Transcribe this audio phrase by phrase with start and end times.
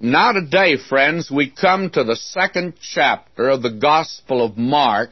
[0.00, 5.10] Now, today, friends, we come to the second chapter of the Gospel of Mark,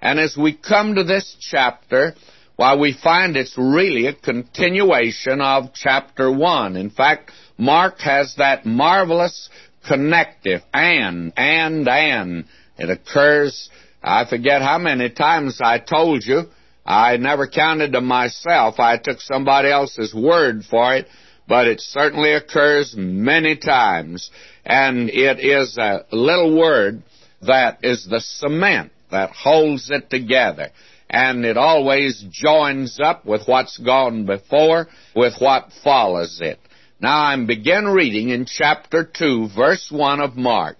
[0.00, 2.14] and as we come to this chapter,
[2.54, 6.76] why we find it's really a continuation of chapter 1.
[6.76, 9.48] In fact, Mark has that marvelous
[9.88, 12.44] connective, and, and, and.
[12.78, 13.68] It occurs,
[14.00, 16.42] I forget how many times I told you,
[16.86, 18.78] I never counted them myself.
[18.78, 21.08] I took somebody else's word for it
[21.50, 24.30] but it certainly occurs many times.
[24.64, 27.02] And it is a little word
[27.42, 30.70] that is the cement that holds it together.
[31.10, 34.86] And it always joins up with what's gone before,
[35.16, 36.60] with what follows it.
[37.00, 40.76] Now I'm begin reading in chapter 2, verse 1 of Mark.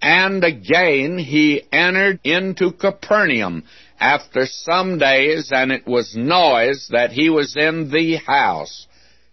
[0.00, 3.64] And again he entered into Capernaum
[4.00, 8.86] after some days, and it was noise that he was in the house.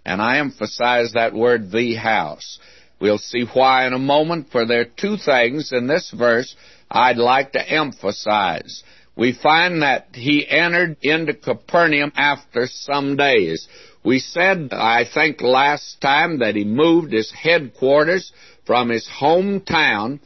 [0.05, 2.59] And I emphasize that word, the house.
[2.99, 6.55] We'll see why in a moment, for there are two things in this verse
[6.89, 8.84] I'd like to emphasize.
[9.15, 13.68] We find that he entered into Capernaum after some days.
[14.04, 18.32] We said, I think last time, that he moved his headquarters
[18.65, 20.20] from his hometown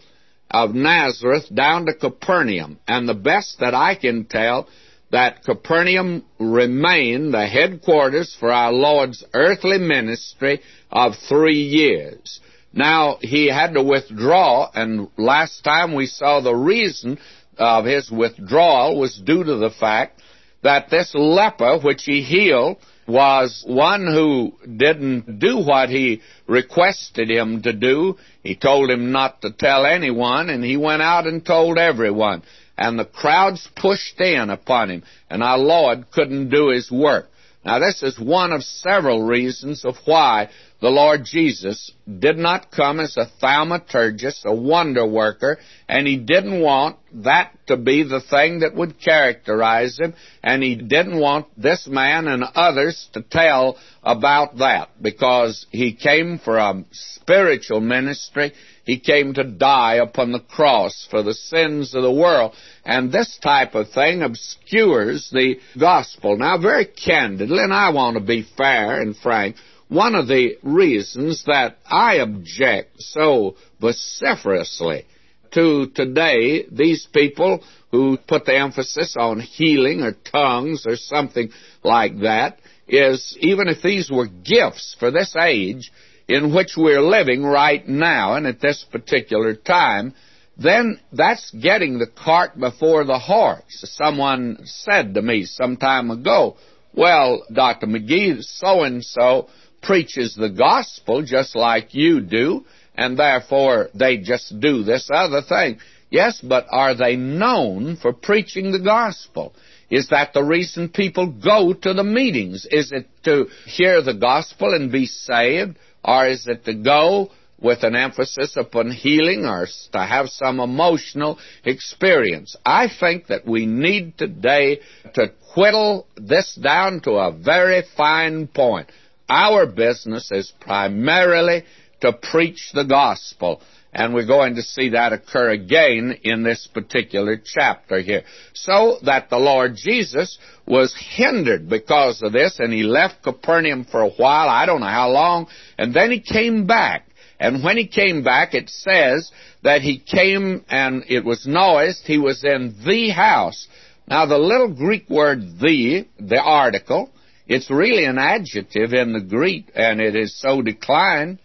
[0.49, 2.79] of Nazareth down to Capernaum.
[2.87, 4.67] And the best that I can tell
[5.11, 12.39] that Capernaum remained the headquarters for our Lord's earthly ministry of three years.
[12.73, 17.17] Now, he had to withdraw, and last time we saw the reason
[17.57, 20.21] of his withdrawal was due to the fact
[20.63, 27.61] that this leper which he healed was one who didn't do what he requested him
[27.61, 28.17] to do.
[28.43, 32.43] He told him not to tell anyone, and he went out and told everyone
[32.77, 37.27] and the crowds pushed in upon him, and our Lord couldn't do his work.
[37.65, 42.99] Now, this is one of several reasons of why the Lord Jesus did not come
[42.99, 45.57] as a thaumaturgist, a wonder worker,
[45.89, 50.75] and he didn't want that to be the thing that would characterize him, and he
[50.75, 56.83] didn't want this man and others to tell about that, because he came for a
[56.91, 58.53] spiritual ministry.
[58.85, 62.53] He came to die upon the cross for the sins of the world.
[62.85, 66.37] And this type of thing obscures the gospel.
[66.37, 69.57] Now, very candidly, and I want to be fair and frank,
[69.89, 75.05] one of the reasons that I object so vociferously
[75.51, 81.49] to today these people who put the emphasis on healing or tongues or something
[81.83, 85.91] like that is even if these were gifts for this age,
[86.27, 90.13] in which we're living right now and at this particular time,
[90.57, 93.63] then that's getting the cart before the horse.
[93.69, 96.57] Someone said to me some time ago,
[96.93, 97.87] well, Dr.
[97.87, 99.49] McGee, so and so
[99.83, 102.65] preaches the gospel just like you do,
[102.97, 105.79] and therefore they just do this other thing.
[106.09, 109.53] Yes, but are they known for preaching the gospel?
[109.89, 112.67] Is that the reason people go to the meetings?
[112.69, 115.77] Is it to hear the gospel and be saved?
[116.03, 121.39] Or is it to go with an emphasis upon healing or to have some emotional
[121.65, 122.55] experience?
[122.65, 124.79] I think that we need today
[125.13, 128.89] to whittle this down to a very fine point.
[129.29, 131.63] Our business is primarily
[132.01, 133.61] to preach the gospel.
[133.93, 138.23] And we're going to see that occur again in this particular chapter here.
[138.53, 140.37] So that the Lord Jesus
[140.67, 144.87] was hindered because of this, and he left Capernaum for a while, I don't know
[144.87, 145.47] how long,
[145.77, 147.05] and then he came back.
[147.39, 149.31] And when he came back, it says
[149.63, 153.67] that he came and it was noised, he was in the house.
[154.07, 157.11] Now, the little Greek word the, the article,
[157.47, 161.39] it's really an adjective in the Greek, and it is so declined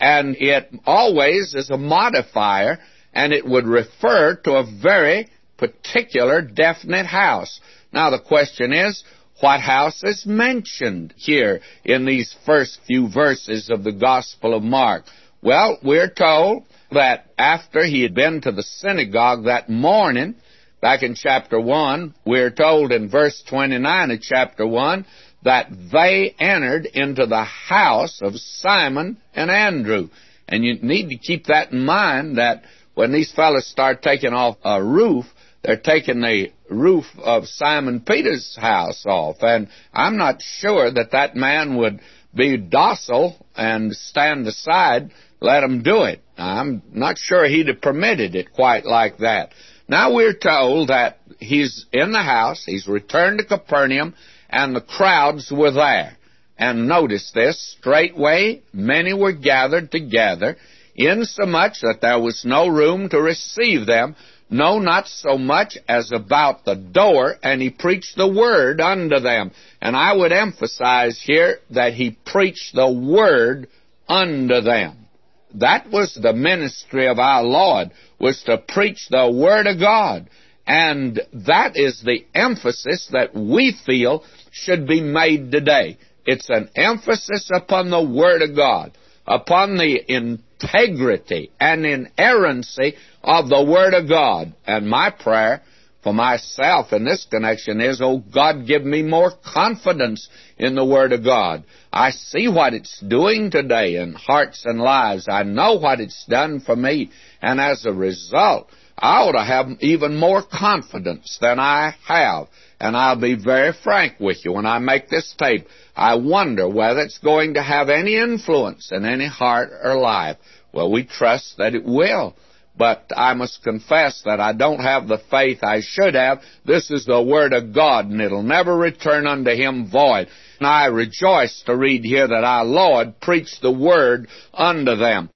[0.00, 2.78] and it always is a modifier,
[3.12, 5.28] and it would refer to a very
[5.58, 7.60] particular, definite house.
[7.92, 9.04] Now, the question is,
[9.40, 15.04] what house is mentioned here in these first few verses of the Gospel of Mark?
[15.42, 20.34] Well, we're told that after he had been to the synagogue that morning,
[20.80, 25.06] back in chapter 1, we're told in verse 29 of chapter 1
[25.42, 30.08] that they entered into the house of Simon and Andrew.
[30.48, 32.64] And you need to keep that in mind that
[32.94, 35.24] when these fellows start taking off a roof,
[35.62, 39.36] they're taking the roof of Simon Peter's house off.
[39.40, 42.00] And I'm not sure that that man would
[42.34, 45.10] be docile and stand aside,
[45.40, 46.22] let them do it.
[46.36, 49.52] I'm not sure he'd have permitted it quite like that.
[49.88, 54.14] Now we're told that he's in the house, he's returned to Capernaum,
[54.50, 56.16] and the crowds were there.
[56.58, 60.56] And notice this, straightway many were gathered together
[60.96, 64.16] insomuch that there was no room to receive them,
[64.50, 69.52] no, not so much as about the door, and he preached the word unto them.
[69.80, 73.68] And I would emphasize here that he preached the word
[74.08, 75.06] unto them.
[75.54, 80.28] That was the ministry of our Lord, was to preach the word of God.
[80.66, 85.98] And that is the emphasis that we feel should be made today.
[86.26, 93.64] It's an emphasis upon the Word of God, upon the integrity and inerrancy of the
[93.64, 94.54] Word of God.
[94.66, 95.62] And my prayer
[96.02, 101.12] for myself in this connection is, oh God, give me more confidence in the Word
[101.12, 101.64] of God.
[101.92, 105.26] I see what it's doing today in hearts and lives.
[105.28, 107.10] I know what it's done for me.
[107.42, 112.48] And as a result, I ought to have even more confidence than I have.
[112.80, 115.66] And I'll be very frank with you when I make this tape.
[115.94, 120.38] I wonder whether it's going to have any influence in any heart or life.
[120.72, 122.34] Well, we trust that it will.
[122.78, 126.40] But I must confess that I don't have the faith I should have.
[126.64, 130.28] This is the Word of God, and it'll never return unto Him void.
[130.58, 135.28] And I rejoice to read here that our Lord preached the Word unto them.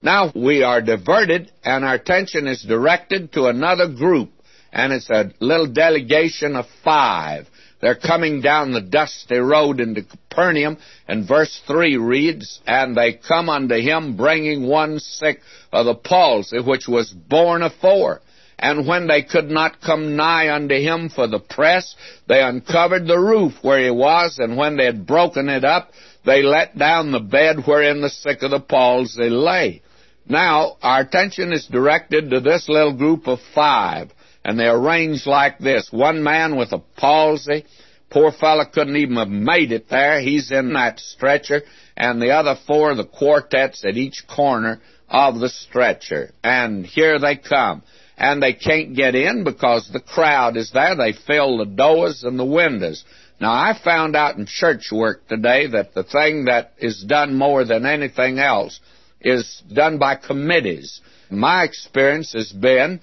[0.00, 4.30] Now we are diverted, and our attention is directed to another group,
[4.72, 7.46] and it's a little delegation of five.
[7.80, 13.48] They're coming down the dusty road into Capernaum, and verse 3 reads, And they come
[13.48, 15.40] unto him bringing one sick
[15.72, 18.20] of the palsy, which was borne afore.
[18.58, 21.94] And when they could not come nigh unto him for the press,
[22.26, 25.92] they uncovered the roof where he was, and when they had broken it up,
[26.26, 29.82] they let down the bed wherein the sick of the palsy lay.
[30.26, 34.10] Now, our attention is directed to this little group of five
[34.44, 35.88] and they're arranged like this.
[35.90, 37.64] One man with a palsy,
[38.10, 40.20] poor fellow couldn't even have made it there.
[40.20, 41.62] He's in that stretcher,
[41.96, 46.32] and the other four, the quartets at each corner of the stretcher.
[46.42, 47.82] And here they come.
[48.16, 50.96] And they can't get in because the crowd is there.
[50.96, 53.04] They fill the doors and the windows.
[53.40, 57.64] Now, I found out in church work today that the thing that is done more
[57.64, 58.80] than anything else
[59.20, 61.00] is done by committees.
[61.30, 63.00] My experience has been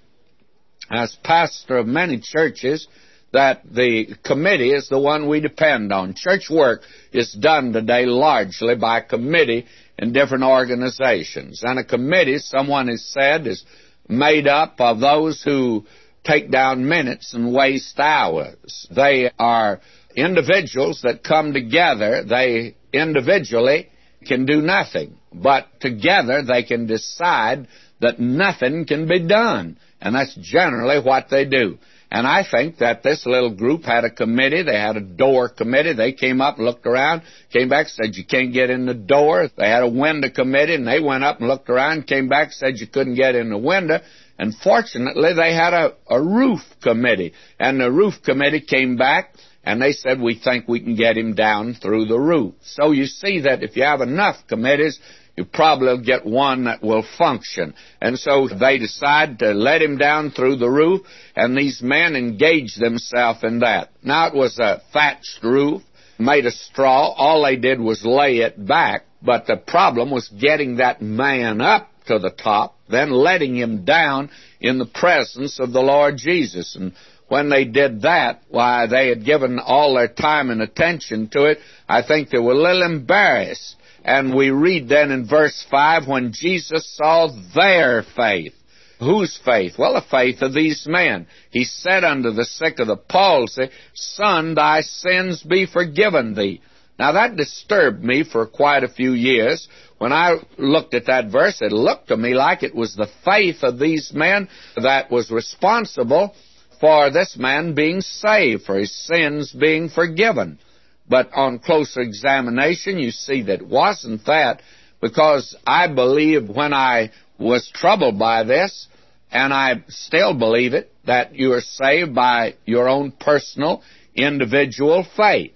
[0.89, 2.87] as pastor of many churches,
[3.33, 6.13] that the committee is the one we depend on.
[6.15, 9.65] Church work is done today largely by committee
[9.97, 11.61] in different organizations.
[11.63, 13.65] And a committee, someone has said, is
[14.07, 15.85] made up of those who
[16.23, 18.87] take down minutes and waste hours.
[18.93, 19.81] They are
[20.15, 22.23] individuals that come together.
[22.23, 23.89] They individually
[24.25, 27.67] can do nothing, but together they can decide
[28.01, 29.77] that nothing can be done.
[30.01, 31.77] And that's generally what they do.
[32.11, 34.61] And I think that this little group had a committee.
[34.63, 35.93] They had a door committee.
[35.93, 39.49] They came up, looked around, came back, said you can't get in the door.
[39.57, 42.77] They had a window committee, and they went up and looked around, came back, said
[42.77, 43.99] you couldn't get in the window.
[44.37, 47.33] And fortunately, they had a, a roof committee.
[47.59, 49.33] And the roof committee came back,
[49.63, 52.53] and they said, we think we can get him down through the roof.
[52.61, 54.99] So you see that if you have enough committees,
[55.35, 57.73] you probably get one that will function.
[57.99, 61.01] And so they decide to let him down through the roof,
[61.35, 63.89] and these men engaged themselves in that.
[64.01, 65.81] Now it was a thatched roof,
[66.17, 67.09] made of straw.
[67.09, 71.89] All they did was lay it back, but the problem was getting that man up
[72.07, 74.29] to the top, then letting him down
[74.61, 76.77] in the presence of the Lord Jesus.
[76.77, 76.93] And
[77.27, 81.57] when they did that, why, they had given all their time and attention to it.
[81.89, 83.75] I think they were a little embarrassed
[84.05, 88.53] and we read then in verse 5 when Jesus saw their faith.
[88.99, 89.73] Whose faith?
[89.77, 91.27] Well, the faith of these men.
[91.49, 96.61] He said unto the sick of the palsy, Son, thy sins be forgiven thee.
[96.97, 99.67] Now that disturbed me for quite a few years.
[99.97, 103.63] When I looked at that verse, it looked to me like it was the faith
[103.63, 104.47] of these men
[104.77, 106.35] that was responsible
[106.79, 110.59] for this man being saved, for his sins being forgiven.
[111.07, 114.61] But on closer examination, you see that it wasn't that
[115.01, 118.87] because I believe when I was troubled by this,
[119.31, 123.83] and I still believe it, that you are saved by your own personal,
[124.15, 125.51] individual faith.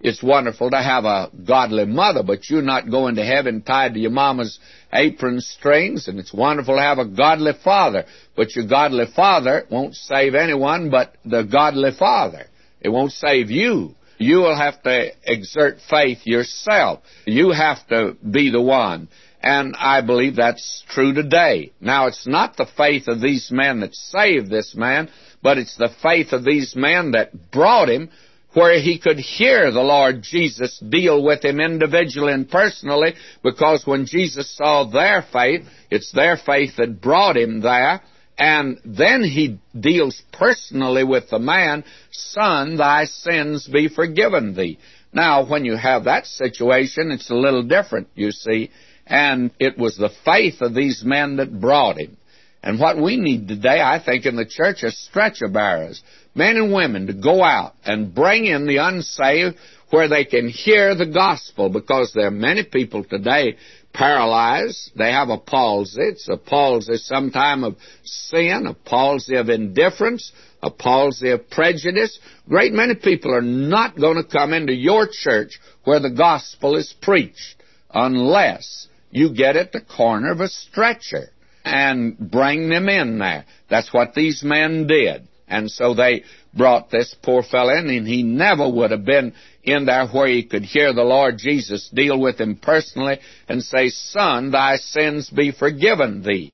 [0.00, 4.00] It's wonderful to have a godly mother, but you're not going to heaven tied to
[4.00, 4.58] your mama's
[4.92, 9.94] apron strings, and it's wonderful to have a godly father, but your godly father won't
[9.94, 12.46] save anyone but the godly father.
[12.80, 17.00] It won't save you you will have to exert faith yourself.
[17.24, 19.08] You have to be the one.
[19.42, 21.72] And I believe that's true today.
[21.80, 25.08] Now, it's not the faith of these men that saved this man,
[25.42, 28.10] but it's the faith of these men that brought him
[28.52, 34.04] where he could hear the Lord Jesus deal with him individually and personally, because when
[34.04, 38.02] Jesus saw their faith, it's their faith that brought him there,
[38.40, 44.78] and then he deals personally with the man, Son, thy sins be forgiven thee.
[45.12, 48.70] Now, when you have that situation, it's a little different, you see,
[49.06, 52.16] and it was the faith of these men that brought him.
[52.62, 56.02] And what we need today, I think, in the church are stretcher bearers,
[56.34, 59.56] men and women to go out and bring in the unsaved
[59.90, 63.56] where they can hear the gospel because there are many people today
[63.92, 64.92] paralyzed.
[64.96, 66.00] They have a palsy.
[66.00, 70.32] It's a palsy sometime of sin, a palsy of indifference,
[70.62, 72.18] a palsy of prejudice.
[72.48, 76.94] Great many people are not going to come into your church where the gospel is
[77.00, 77.56] preached
[77.92, 81.30] unless you get at the corner of a stretcher
[81.64, 83.44] and bring them in there.
[83.68, 85.28] That's what these men did.
[85.50, 89.84] And so they brought this poor fellow in, and he never would have been in
[89.84, 94.52] there where he could hear the Lord Jesus deal with him personally and say, Son,
[94.52, 96.52] thy sins be forgiven thee.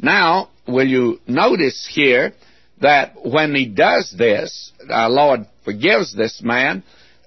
[0.00, 2.34] Now, will you notice here
[2.82, 6.82] that when he does this, our Lord forgives this man,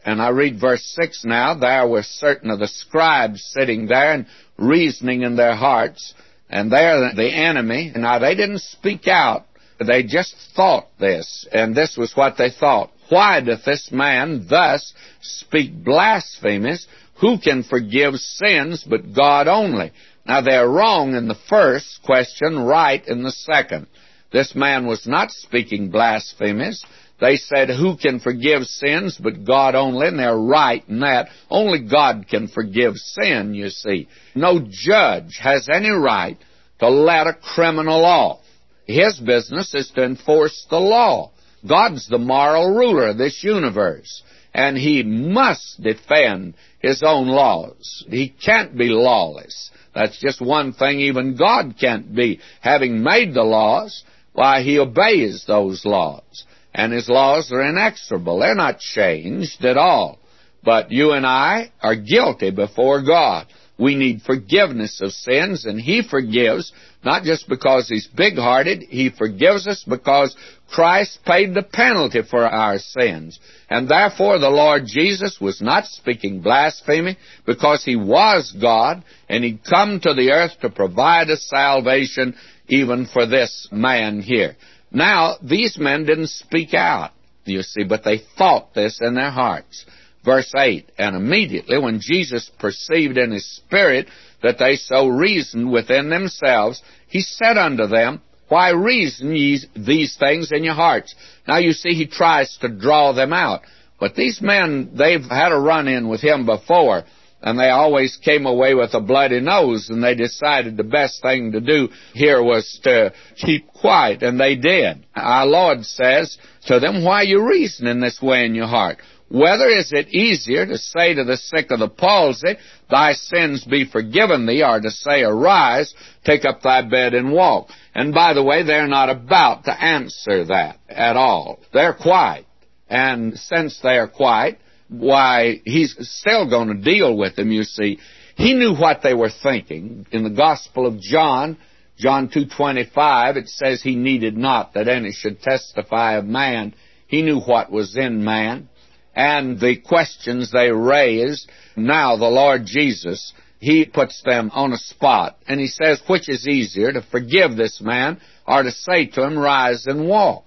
[0.06, 4.28] and I read verse 6 now, there were certain of the scribes sitting there and
[4.58, 6.14] reasoning in their hearts,
[6.50, 7.92] and they're the enemy.
[7.96, 9.46] Now, they didn't speak out.
[9.86, 12.92] They just thought this, and this was what they thought.
[13.08, 16.86] Why doth this man thus speak blasphemies?
[17.22, 19.92] Who can forgive sins but God only?
[20.26, 23.88] Now, they're wrong in the first question, right in the second.
[24.32, 26.86] This man was not speaking blasphemies.
[27.20, 30.08] They said, Who can forgive sins but God only?
[30.08, 31.30] And they're right in that.
[31.50, 34.08] Only God can forgive sin, you see.
[34.36, 36.38] No judge has any right
[36.80, 38.40] to let a criminal off.
[38.86, 41.32] His business is to enforce the law.
[41.68, 44.24] God's the moral ruler of this universe,
[44.54, 48.06] and he must defend his own laws.
[48.10, 49.70] He can't be lawless.
[49.94, 52.40] That's just one thing even God can't be.
[52.62, 58.40] Having made the laws, why, he obeys those laws and his laws are inexorable.
[58.40, 60.20] They're not changed at all.
[60.64, 63.48] But you and I are guilty before God.
[63.80, 66.74] We need forgiveness of sins, and He forgives,
[67.04, 70.36] not just because He's big hearted, He forgives us because
[70.70, 73.40] Christ paid the penalty for our sins.
[73.70, 79.64] And therefore the Lord Jesus was not speaking blasphemy because He was God, and He'd
[79.64, 82.36] come to the earth to provide us salvation
[82.68, 84.58] even for this man here.
[84.92, 87.12] Now, these men didn't speak out,
[87.46, 89.86] you see, but they thought this in their hearts.
[90.26, 94.08] Verse 8, And immediately when Jesus perceived in his spirit
[94.44, 100.52] that they so reasoned within themselves, he said unto them, Why reason ye these things
[100.52, 101.14] in your hearts?
[101.48, 103.62] Now you see, he tries to draw them out.
[104.00, 107.04] But these men, they've had a run in with him before
[107.42, 111.54] and they always came away with a bloody nose, and they decided the best thing
[111.54, 115.06] to do here was to keep quiet, and they did.
[115.16, 118.98] Our Lord says to them, Why you reasoning this way in your heart?
[119.30, 122.58] Whether is it easier to say to the sick of the palsy,
[122.90, 125.94] Thy sins be forgiven thee, or to say, Arise,
[126.26, 127.70] take up thy bed and walk?
[127.94, 131.60] And by the way, they're not about to answer that at all.
[131.72, 132.46] They're quiet.
[132.90, 138.00] And since they're quiet, why he's still going to deal with them, you see.
[138.36, 140.06] He knew what they were thinking.
[140.12, 141.58] In the Gospel of John,
[141.98, 146.74] John 2.25, it says he needed not that any should testify of man.
[147.08, 148.70] He knew what was in man.
[149.16, 155.38] And the questions they raised, now the Lord Jesus, he puts them on a spot.
[155.48, 159.38] And he says, which is easier, to forgive this man or to say to him,
[159.38, 160.46] rise and walk?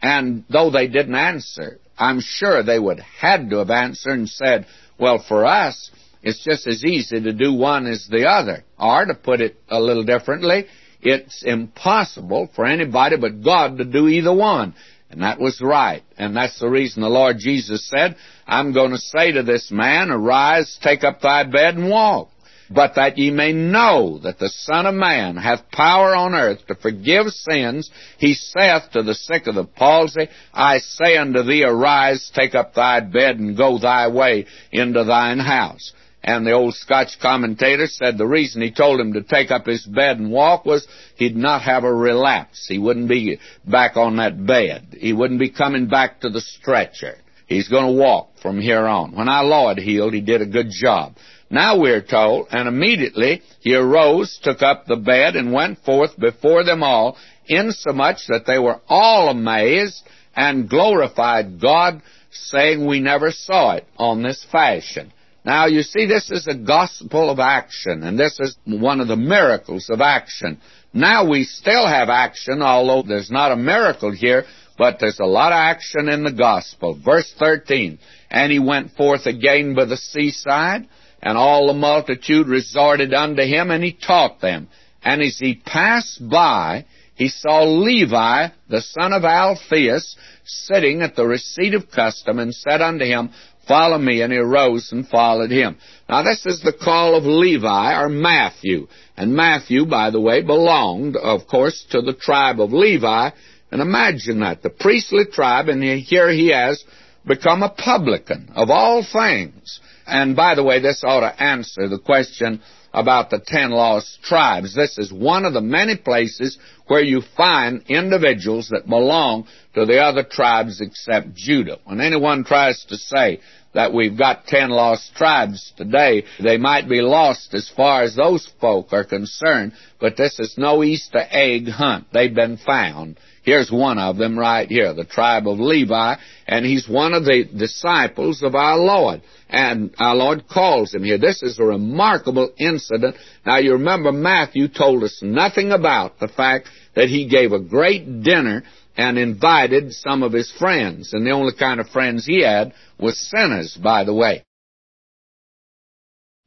[0.00, 4.66] And though they didn't answer, I'm sure they would had to have answered and said,
[4.98, 5.90] well, for us,
[6.22, 8.64] it's just as easy to do one as the other.
[8.78, 10.66] Or, to put it a little differently,
[11.00, 14.74] it's impossible for anybody but God to do either one.
[15.10, 16.02] And that was right.
[16.18, 18.16] And that's the reason the Lord Jesus said,
[18.46, 22.31] I'm going to say to this man, arise, take up thy bed and walk
[22.74, 26.74] but that ye may know that the Son of Man hath power on earth to
[26.74, 32.30] forgive sins, he saith to the sick of the palsy, I say unto thee, arise,
[32.34, 35.92] take up thy bed, and go thy way into thine house.
[36.24, 39.84] And the old Scotch commentator said the reason he told him to take up his
[39.84, 40.86] bed and walk was
[41.16, 42.66] he'd not have a relapse.
[42.68, 44.96] He wouldn't be back on that bed.
[44.98, 47.16] He wouldn't be coming back to the stretcher.
[47.48, 49.16] He's going to walk from here on.
[49.16, 51.16] When our Lord healed, he did a good job.
[51.52, 56.64] Now we're told, and immediately he arose, took up the bed, and went forth before
[56.64, 60.02] them all, insomuch that they were all amazed,
[60.34, 65.12] and glorified God, saying we never saw it on this fashion.
[65.44, 69.16] Now, you see, this is a gospel of action, and this is one of the
[69.16, 70.58] miracles of action.
[70.94, 74.44] Now we still have action, although there's not a miracle here,
[74.78, 76.98] but there's a lot of action in the gospel.
[77.04, 77.98] Verse 13,
[78.30, 80.88] And he went forth again by the seaside,
[81.22, 84.68] and all the multitude resorted unto him, and he taught them.
[85.02, 91.26] And as he passed by, he saw Levi, the son of Alphaeus, sitting at the
[91.26, 93.30] receipt of custom, and said unto him,
[93.68, 94.22] Follow me.
[94.22, 95.78] And he arose and followed him.
[96.08, 98.88] Now, this is the call of Levi, or Matthew.
[99.16, 103.30] And Matthew, by the way, belonged, of course, to the tribe of Levi.
[103.70, 106.82] And imagine that, the priestly tribe, and here he has
[107.24, 109.80] become a publican, of all things.
[110.06, 112.60] And by the way, this ought to answer the question
[112.92, 114.74] about the ten lost tribes.
[114.74, 119.98] This is one of the many places where you find individuals that belong to the
[119.98, 121.78] other tribes except Judah.
[121.84, 123.40] When anyone tries to say
[123.74, 128.46] that we've got ten lost tribes today, they might be lost as far as those
[128.60, 132.08] folk are concerned, but this is no Easter egg hunt.
[132.12, 133.16] They've been found.
[133.42, 136.14] Here's one of them right here, the tribe of Levi,
[136.46, 139.22] and he's one of the disciples of our Lord.
[139.48, 141.18] And our Lord calls him here.
[141.18, 143.16] This is a remarkable incident.
[143.44, 148.22] Now you remember Matthew told us nothing about the fact that he gave a great
[148.22, 148.62] dinner
[148.96, 151.12] and invited some of his friends.
[151.12, 154.44] And the only kind of friends he had was sinners, by the way.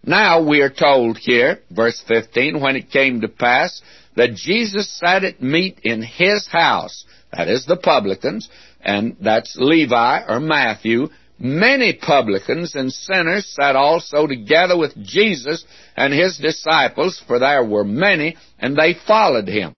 [0.07, 3.81] Now we are told here, verse 15, when it came to pass
[4.15, 8.49] that Jesus sat at meat in his house, that is the publicans,
[8.81, 11.07] and that's Levi or Matthew,
[11.37, 17.83] many publicans and sinners sat also together with Jesus and his disciples, for there were
[17.83, 19.73] many, and they followed him.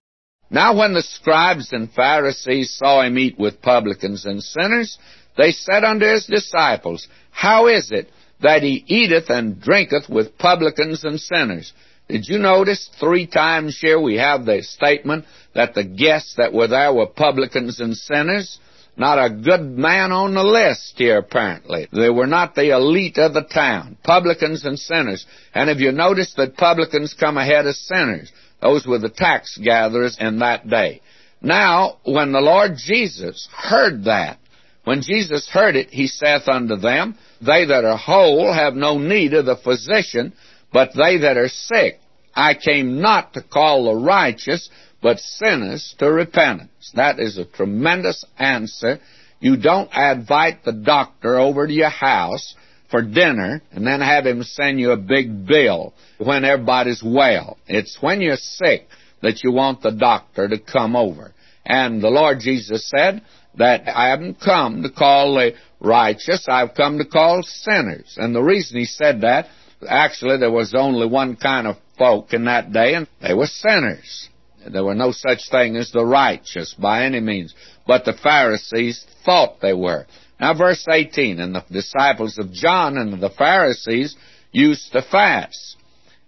[0.50, 4.98] Now when the scribes and Pharisees saw him eat with publicans and sinners,
[5.38, 8.10] they said unto his disciples, How is it
[8.42, 11.74] that he eateth and drinketh with publicans and sinners?
[12.10, 16.68] Did you notice three times here we have the statement that the guests that were
[16.68, 18.60] there were publicans and sinners?
[18.96, 21.88] Not a good man on the list here, apparently.
[21.92, 23.98] They were not the elite of the town.
[24.04, 25.26] Publicans and sinners.
[25.54, 28.32] And have you noticed that publicans come ahead of sinners?
[28.62, 31.02] Those were the tax gatherers in that day.
[31.42, 34.40] Now, when the Lord Jesus heard that,
[34.84, 39.34] when Jesus heard it, he saith unto them, They that are whole have no need
[39.34, 40.34] of the physician,
[40.72, 42.00] but they that are sick.
[42.36, 44.70] I came not to call the righteous,
[45.02, 46.92] but sinners to repentance.
[46.96, 49.00] That is a tremendous answer.
[49.40, 52.56] You don't invite the doctor over to your house
[52.90, 57.58] for dinner and then have him send you a big bill when everybody's well.
[57.68, 58.88] It's when you're sick
[59.22, 61.34] that you want the doctor to come over.
[61.66, 63.22] And the Lord Jesus said
[63.58, 68.16] that I haven't come to call the righteous, I've come to call sinners.
[68.18, 69.48] And the reason he said that,
[69.88, 74.30] actually there was only one kind of folk in that day, and they were sinners.
[74.72, 77.54] There were no such thing as the righteous by any means,
[77.86, 80.06] but the Pharisees thought they were.
[80.40, 84.16] Now, verse 18, and the disciples of John and the Pharisees
[84.52, 85.78] used to fast.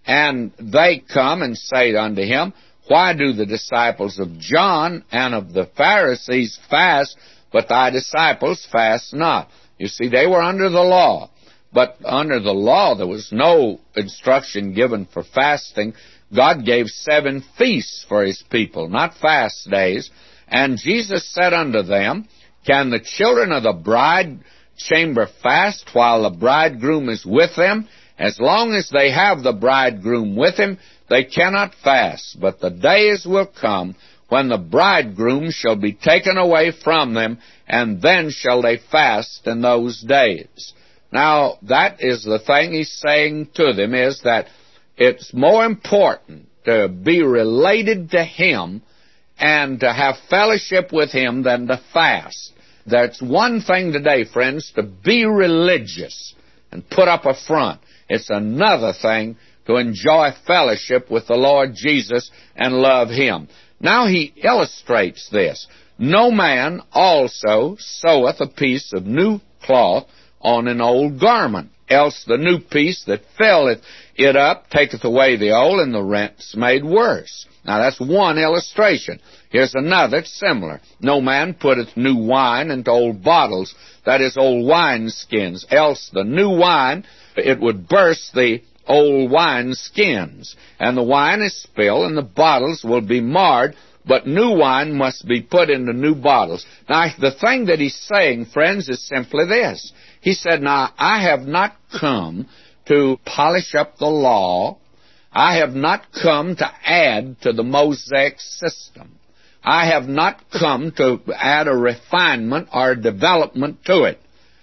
[0.05, 2.53] And they come and say unto him,
[2.87, 7.15] Why do the disciples of John and of the Pharisees fast,
[7.51, 9.49] but thy disciples fast not?
[9.77, 11.29] You see, they were under the law.
[11.71, 15.93] But under the law, there was no instruction given for fasting.
[16.35, 20.09] God gave seven feasts for his people, not fast days.
[20.47, 22.27] And Jesus said unto them,
[22.65, 24.39] can the children of the bride
[24.77, 27.87] chamber fast while the bridegroom is with them?
[28.17, 30.77] As long as they have the bridegroom with him,
[31.09, 32.37] they cannot fast.
[32.39, 33.95] But the days will come
[34.27, 39.61] when the bridegroom shall be taken away from them, and then shall they fast in
[39.61, 40.73] those days.
[41.11, 44.47] Now, that is the thing he's saying to them, is that
[44.97, 48.83] it's more important to be related to him
[49.39, 52.53] and to have fellowship with him than to fast.
[52.85, 56.35] That's one thing today, friends, to be religious
[56.71, 57.81] and put up a front.
[58.07, 63.47] It's another thing to enjoy fellowship with the Lord Jesus and love Him.
[63.79, 65.67] Now he illustrates this.
[65.97, 70.07] No man also seweth a piece of new cloth
[70.41, 73.81] on an old garment, else the new piece that filleth
[74.15, 77.47] it up taketh away the old, and the rent's made worse.
[77.65, 79.19] Now that's one illustration.
[79.49, 80.81] Here's another similar.
[81.01, 83.73] No man putteth new wine into old bottles,
[84.05, 89.73] that is, old wine skins, else the new wine, it would burst the old wine
[89.73, 93.75] skins, and the wine is spilled, and the bottles will be marred,
[94.05, 96.65] but new wine must be put into new bottles.
[96.89, 99.93] Now, the thing that he's saying, friends, is simply this.
[100.21, 102.47] He said, Now, I have not come
[102.87, 104.77] to polish up the law.
[105.31, 109.19] I have not come to add to the Mosaic system.
[109.63, 114.19] I have not come to add a refinement or a development to it.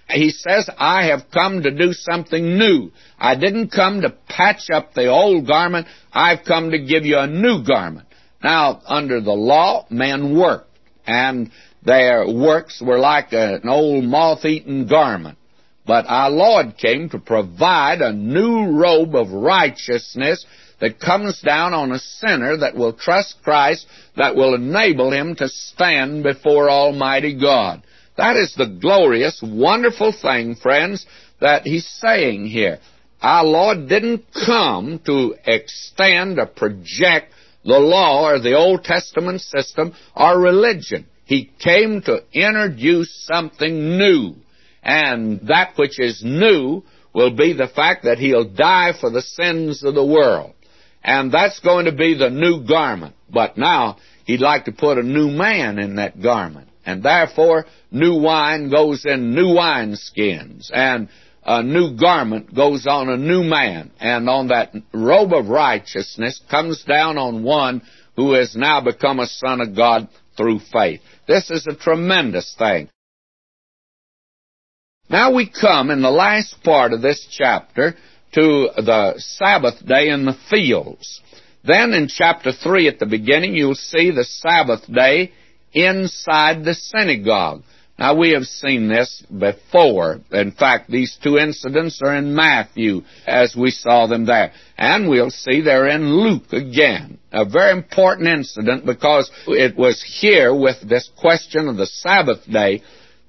[0.09, 2.91] He says, I have come to do something new.
[3.19, 5.89] I didn't come to patch up the old garment.
[6.13, 8.07] I've come to give you a new garment.
[8.43, 11.51] Now, under the law, men worked, and
[11.83, 15.39] their works were like an old moth-eaten garment.
[15.87, 20.45] But our Lord came to provide a new robe of righteousness
[20.81, 25.49] that comes down on a sinner that will trust Christ, that will enable him to
[25.49, 27.83] stand before Almighty God.
[28.17, 31.07] That is the glorious, wonderful thing, friends,
[31.41, 32.79] that he's saying here.
[33.23, 37.33] Our Lord didn't come to extend or project
[37.65, 41.07] the law or the Old Testament system or religion.
[41.25, 44.37] He came to introduce something new.
[44.87, 49.83] And that which is new will be the fact that he'll die for the sins
[49.83, 50.55] of the world.
[51.03, 53.17] And that's going to be the new garment.
[53.29, 53.97] But now,
[54.27, 56.69] he'd like to put a new man in that garment.
[56.85, 61.09] And therefore, new wine goes in new wine skins, and
[61.45, 66.85] a new garment goes on a new man, and on that robe of righteousness comes
[66.85, 67.83] down on one
[68.15, 71.01] who has now become a son of God through faith.
[71.27, 72.89] This is a tremendous thing.
[75.09, 77.95] Now we come in the last part of this chapter
[78.35, 81.21] to the Sabbath day in the fields.
[81.65, 85.33] Then in chapter 3 at the beginning, you'll see the Sabbath day
[85.73, 87.63] inside the synagogue.
[87.99, 90.21] Now, we have seen this before.
[90.31, 94.53] In fact, these two incidents are in Matthew as we saw them there.
[94.77, 97.19] And we'll see they're in Luke again.
[97.33, 102.83] A very important incident because it was here with this question of the Sabbath day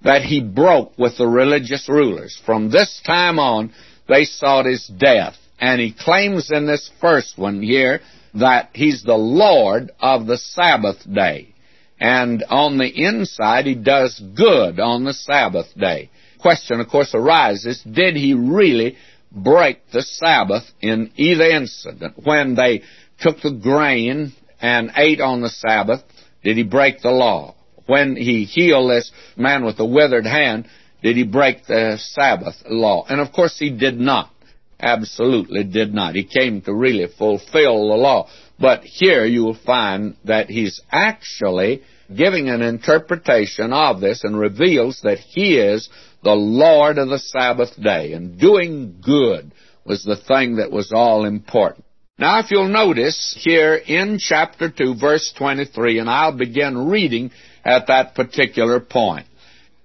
[0.03, 2.39] that he broke with the religious rulers.
[2.45, 3.73] From this time on,
[4.07, 5.35] they sought his death.
[5.59, 8.01] And he claims in this first one here
[8.35, 11.53] that he's the Lord of the Sabbath day.
[11.99, 16.11] And on the inside, he does good on the Sabbath day.
[16.39, 18.97] Question, of course, arises, did he really
[19.31, 22.13] break the Sabbath in either incident?
[22.23, 22.83] When they
[23.19, 26.03] took the grain and ate on the Sabbath,
[26.43, 27.55] did he break the law?
[27.87, 30.67] When he healed this man with the withered hand,
[31.01, 33.05] did he break the Sabbath law?
[33.09, 34.31] And of course he did not.
[34.79, 36.15] Absolutely did not.
[36.15, 38.29] He came to really fulfill the law.
[38.59, 41.81] But here you will find that he's actually
[42.15, 45.89] giving an interpretation of this and reveals that he is
[46.23, 48.13] the Lord of the Sabbath day.
[48.13, 49.51] And doing good
[49.85, 51.85] was the thing that was all important.
[52.19, 57.31] Now, if you'll notice here in chapter 2, verse 23, and I'll begin reading
[57.67, 59.27] at that particular point.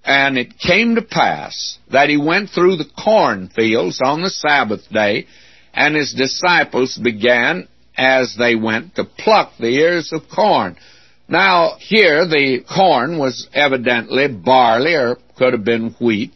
[0.05, 5.27] And it came to pass that he went through the cornfields on the Sabbath day,
[5.73, 7.67] and his disciples began
[7.97, 10.77] as they went to pluck the ears of corn.
[11.27, 16.33] Now, here the corn was evidently barley or could have been wheat.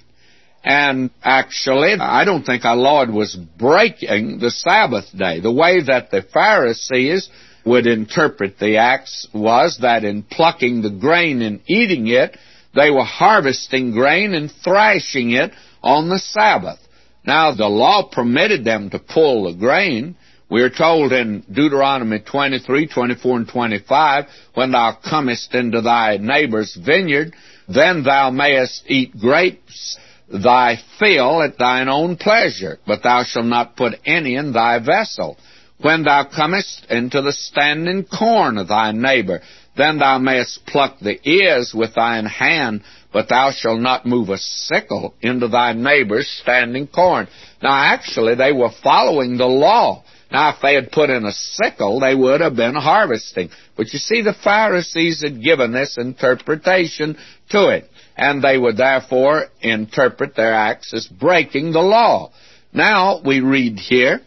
[0.64, 5.40] And actually, I don't think our Lord was breaking the Sabbath day.
[5.40, 7.30] The way that the Pharisees
[7.68, 12.38] would interpret the acts was that in plucking the grain and eating it,
[12.74, 15.52] they were harvesting grain and thrashing it
[15.84, 16.80] on the Sabbath.
[17.26, 20.16] Now, the law permitted them to pull the grain,
[20.50, 26.74] we are told in Deuteronomy 23, 24, and 25, when thou comest into thy neighbor's
[26.74, 27.34] vineyard,
[27.68, 29.98] then thou mayest eat grapes
[30.32, 35.38] thy fill at thine own pleasure, but thou shalt not put any in thy vessel.
[35.80, 39.42] When thou comest into the standing corn of thy neighbor,
[39.76, 42.82] then thou mayest pluck the ears with thine hand,
[43.14, 47.28] but thou shalt not move a sickle into thy neighbor's standing corn.
[47.62, 50.04] Now, actually, they were following the law.
[50.32, 53.50] Now, if they had put in a sickle, they would have been harvesting.
[53.78, 57.18] But you see, the Pharisees had given this interpretation
[57.52, 62.32] to it, and they would therefore interpret their acts as breaking the law.
[62.74, 64.22] Now, we read here,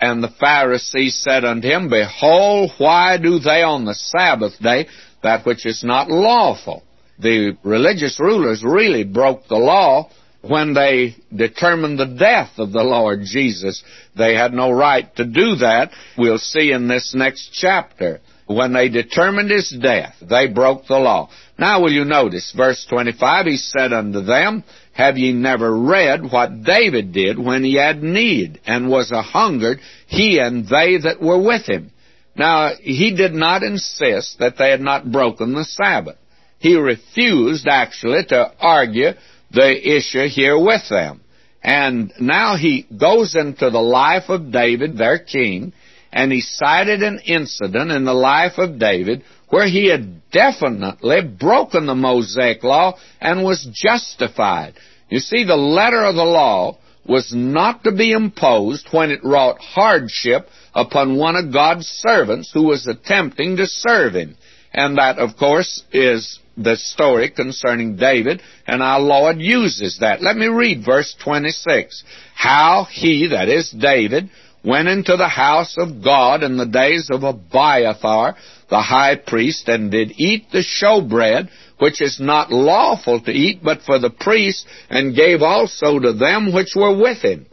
[0.00, 4.86] and the Pharisees said unto him, Behold, why do they on the Sabbath day
[5.22, 6.82] that which is not lawful?
[7.18, 10.10] The religious rulers really broke the law
[10.42, 13.82] when they determined the death of the Lord Jesus.
[14.16, 15.90] They had no right to do that.
[16.16, 18.20] We'll see in this next chapter.
[18.46, 21.30] When they determined his death, they broke the law.
[21.58, 24.62] Now will you notice, verse 25, he said unto them,
[24.96, 29.80] Have ye never read what David did when he had need, and was a hungered,
[30.06, 31.90] he and they that were with him?
[32.34, 36.16] Now, he did not insist that they had not broken the Sabbath.
[36.58, 39.10] He refused, actually, to argue
[39.50, 41.20] the issue here with them.
[41.62, 45.74] And now he goes into the life of David, their king,
[46.10, 51.86] and he cited an incident in the life of David where he had definitely broken
[51.86, 54.74] the Mosaic law and was justified.
[55.08, 56.78] You see, the letter of the law
[57.08, 62.64] was not to be imposed when it wrought hardship upon one of God's servants who
[62.64, 64.36] was attempting to serve him.
[64.72, 70.22] And that, of course, is the story concerning David, and our Lord uses that.
[70.22, 72.02] Let me read verse 26.
[72.34, 74.30] How he, that is David,
[74.64, 78.36] went into the house of God in the days of Abiathar,
[78.68, 81.48] the high priest, and did eat the showbread,
[81.78, 86.52] which is not lawful to eat but for the priest, and gave also to them
[86.52, 87.46] which were with him.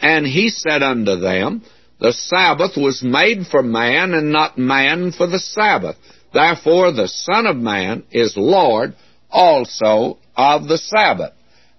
[0.00, 1.62] And he said unto them,
[2.00, 5.96] The Sabbath was made for man, and not man for the Sabbath.
[6.32, 8.96] Therefore the Son of Man is Lord
[9.30, 11.32] also of the Sabbath.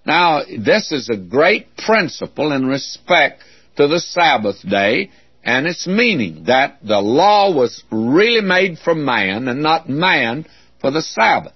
[0.04, 3.42] Now, this is a great principle in respect
[3.76, 5.10] to the Sabbath day
[5.46, 10.44] and its meaning, that the law was really made for man and not man
[10.80, 11.52] for the Sabbath.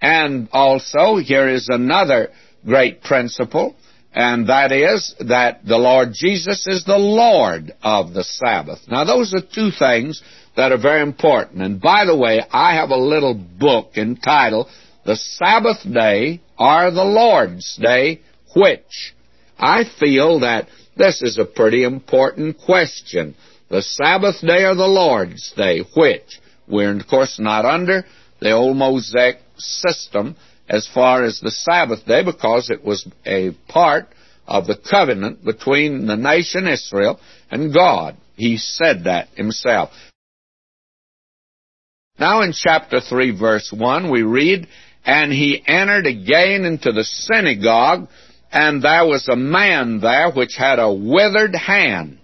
[0.00, 2.30] And also, here is another
[2.64, 3.76] great principle,
[4.14, 8.78] and that is that the Lord Jesus is the Lord of the Sabbath.
[8.88, 10.22] Now, those are two things
[10.56, 11.60] that are very important.
[11.60, 14.68] And by the way, I have a little book entitled
[15.04, 18.22] The Sabbath Day or the Lord's Day,
[18.54, 19.14] which?
[19.58, 23.34] I feel that this is a pretty important question.
[23.68, 26.40] The Sabbath day or the Lord's day, which?
[26.68, 28.04] We're, of course, not under
[28.40, 30.36] the old Mosaic system
[30.68, 34.08] as far as the Sabbath day because it was a part
[34.46, 38.16] of the covenant between the nation Israel and God.
[38.36, 39.90] He said that himself.
[42.18, 44.68] Now in chapter 3 verse 1 we read,
[45.04, 48.08] And he entered again into the synagogue,
[48.56, 52.18] and there was a man there which had a withered hand.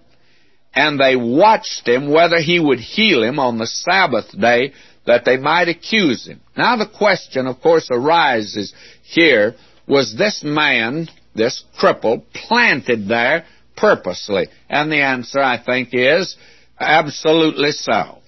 [0.73, 4.73] And they watched him whether he would heal him on the Sabbath day
[5.05, 6.41] that they might accuse him.
[6.57, 9.53] Now the question, of course, arises here,
[9.87, 13.45] was this man, this cripple, planted there
[13.77, 14.47] purposely?
[14.67, 16.35] And the answer, I think, is
[16.79, 18.23] absolutely so.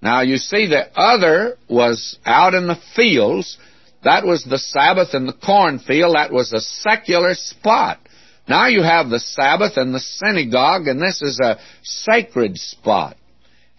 [0.00, 3.58] Now you see the other was out in the fields.
[4.04, 6.14] That was the Sabbath in the cornfield.
[6.14, 7.98] That was a secular spot.
[8.46, 13.16] Now you have the Sabbath in the synagogue, and this is a sacred spot.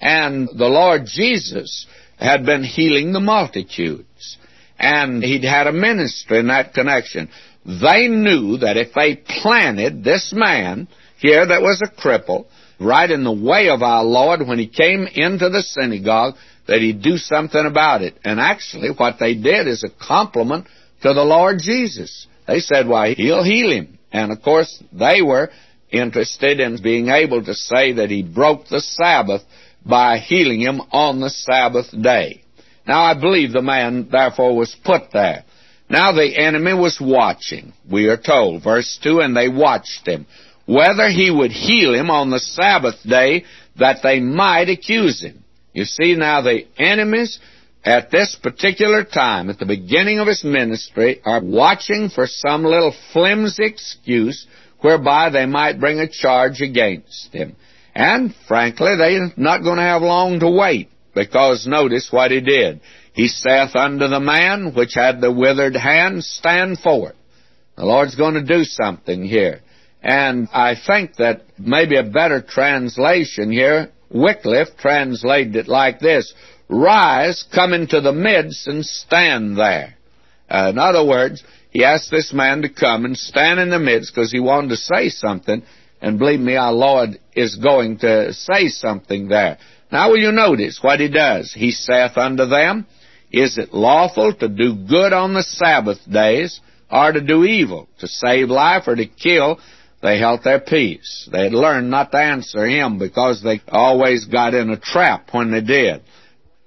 [0.02, 1.86] And the Lord Jesus
[2.18, 4.38] had been healing the multitudes.
[4.78, 7.30] And he'd had a ministry in that connection.
[7.66, 12.46] They knew that if they planted this man here that was a cripple,
[12.80, 16.36] right in the way of our Lord when he came into the synagogue
[16.68, 18.16] that he'd do something about it.
[18.24, 20.66] And actually, what they did is a compliment
[21.02, 22.28] to the Lord Jesus.
[22.48, 24.00] They said, why, he'll heal him.
[24.12, 25.50] And of course, they were
[25.92, 29.42] interested in being able to say that he broke the Sabbath
[29.86, 32.44] by healing him on the Sabbath day.
[32.88, 35.44] Now, I believe the man, therefore, was put there.
[35.88, 38.64] Now the enemy was watching, we are told.
[38.64, 40.26] Verse 2, and they watched him
[40.66, 43.46] whether he would heal him on the Sabbath day
[43.78, 45.44] that they might accuse him.
[45.76, 47.38] You see, now the enemies
[47.84, 52.96] at this particular time, at the beginning of his ministry, are watching for some little
[53.12, 54.48] flimsy excuse
[54.80, 57.58] whereby they might bring a charge against him.
[57.94, 62.80] And, frankly, they're not going to have long to wait, because notice what he did.
[63.14, 67.16] He saith unto the man which had the withered hand, Stand forth.
[67.76, 69.62] The Lord's going to do something here.
[70.02, 76.34] And I think that maybe a better translation here, Wycliffe translated it like this
[76.68, 79.96] Rise, come into the midst, and stand there.
[80.50, 84.16] Uh, in other words, he asked this man to come and stand in the midst
[84.16, 85.62] because he wanted to say something.
[86.02, 89.58] And believe me, our Lord is going to say something there.
[89.92, 91.54] Now, will you notice what he does?
[91.54, 92.88] He saith unto them,
[93.32, 98.08] Is it lawful to do good on the Sabbath days, or to do evil, to
[98.08, 99.60] save life, or to kill?
[100.06, 101.28] They held their peace.
[101.32, 105.50] They had learned not to answer him because they always got in a trap when
[105.50, 106.04] they did.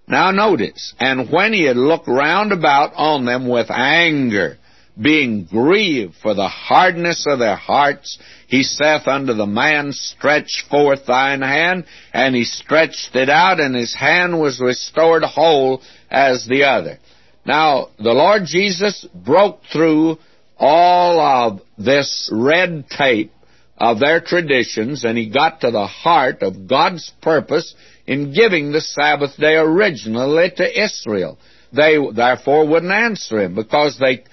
[0.09, 4.59] Now notice, and when he had looked round about on them with anger,
[5.01, 11.07] being grieved for the hardness of their hearts, he saith unto the man, Stretch forth
[11.07, 11.85] thine hand.
[12.13, 16.99] And he stretched it out, and his hand was restored whole as the other.
[17.47, 20.19] Now, the Lord Jesus broke through
[20.59, 23.33] all of this red tape
[23.77, 27.75] of their traditions, and he got to the heart of God's purpose
[28.07, 31.39] in giving the Sabbath day originally to Israel.
[31.73, 34.25] They therefore wouldn't answer him because they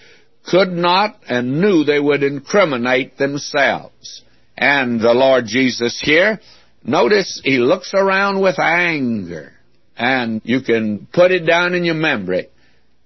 [0.48, 4.24] could not and knew they would incriminate themselves.
[4.58, 6.40] And the Lord Jesus here,
[6.84, 9.52] notice he looks around with anger.
[9.98, 12.50] And you can put it down in your memory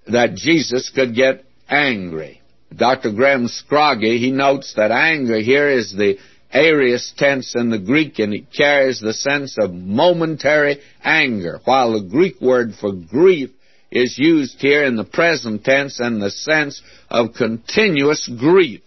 [0.08, 2.39] that Jesus could get angry.
[2.76, 3.12] Dr.
[3.12, 6.18] Graham Scroggie, he notes that anger here is the
[6.54, 12.08] aorist tense in the Greek and it carries the sense of momentary anger, while the
[12.08, 13.50] Greek word for grief
[13.92, 18.82] is used here in the present tense in the sense of continuous grief.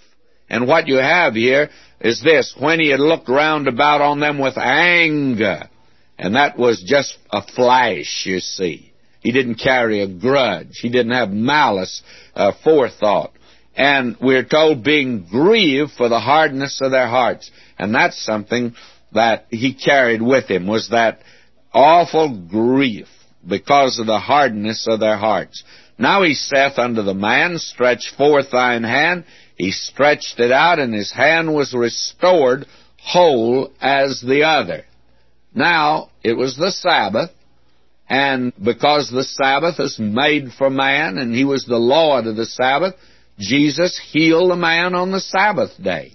[0.49, 4.39] And what you have here is this, when he had looked round about on them
[4.39, 5.69] with anger,
[6.19, 8.93] and that was just a flash, you see.
[9.21, 10.79] He didn't carry a grudge.
[10.81, 12.03] He didn't have malice,
[12.35, 13.33] uh, forethought.
[13.77, 17.51] And we're told being grieved for the hardness of their hearts.
[17.79, 18.75] And that's something
[19.13, 21.21] that he carried with him, was that
[21.73, 23.09] awful grief
[23.47, 25.65] because of the hardness of their hearts.
[25.99, 29.25] Now he saith unto the man, Stretch forth thine hand.
[29.57, 32.67] He stretched it out, and his hand was restored
[32.99, 34.85] whole as the other.
[35.55, 37.31] Now, it was the Sabbath,
[38.09, 42.47] and because the Sabbath is made for man, and he was the Lord of the
[42.47, 42.95] Sabbath,
[43.43, 46.13] Jesus healed the man on the Sabbath day.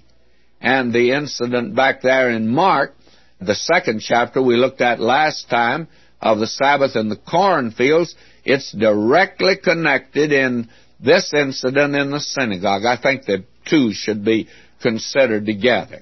[0.62, 2.96] And the incident back there in Mark,
[3.40, 5.88] the second chapter we looked at last time,
[6.20, 12.86] of the Sabbath in the cornfields, it's directly connected in this incident in the synagogue.
[12.86, 14.48] I think the two should be
[14.82, 16.02] considered together.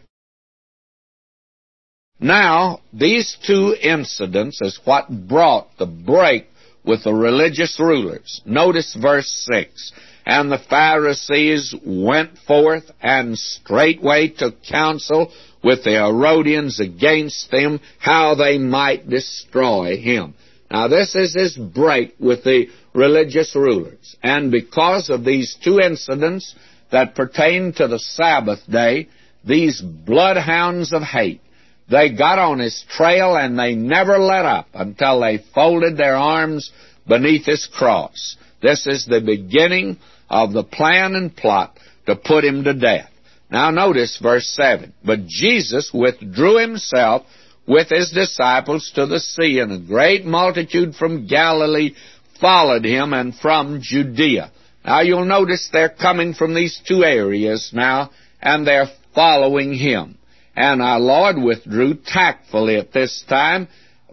[2.19, 6.47] Now, these two incidents is what brought the break
[6.85, 8.41] with the religious rulers.
[8.45, 9.91] Notice verse 6.
[10.25, 15.31] And the Pharisees went forth and straightway took counsel
[15.63, 20.33] with the Herodians against him, how they might destroy him.
[20.71, 24.15] Now this is his break with the religious rulers.
[24.23, 26.55] And because of these two incidents
[26.91, 29.09] that pertain to the Sabbath day,
[29.45, 31.41] these bloodhounds of hate,
[31.89, 36.71] they got on his trail and they never let up until they folded their arms
[37.07, 38.37] beneath his cross.
[38.61, 39.97] This is the beginning
[40.29, 43.09] of the plan and plot to put him to death.
[43.49, 44.93] Now notice verse 7.
[45.03, 47.23] But Jesus withdrew himself
[47.67, 51.95] with his disciples to the sea, and a great multitude from Galilee
[52.39, 54.51] followed him, and from Judea.
[54.83, 58.11] Now you'll notice they're coming from these two areas now,
[58.41, 60.17] and they're following him.
[60.55, 63.67] And our Lord withdrew tactfully at this time,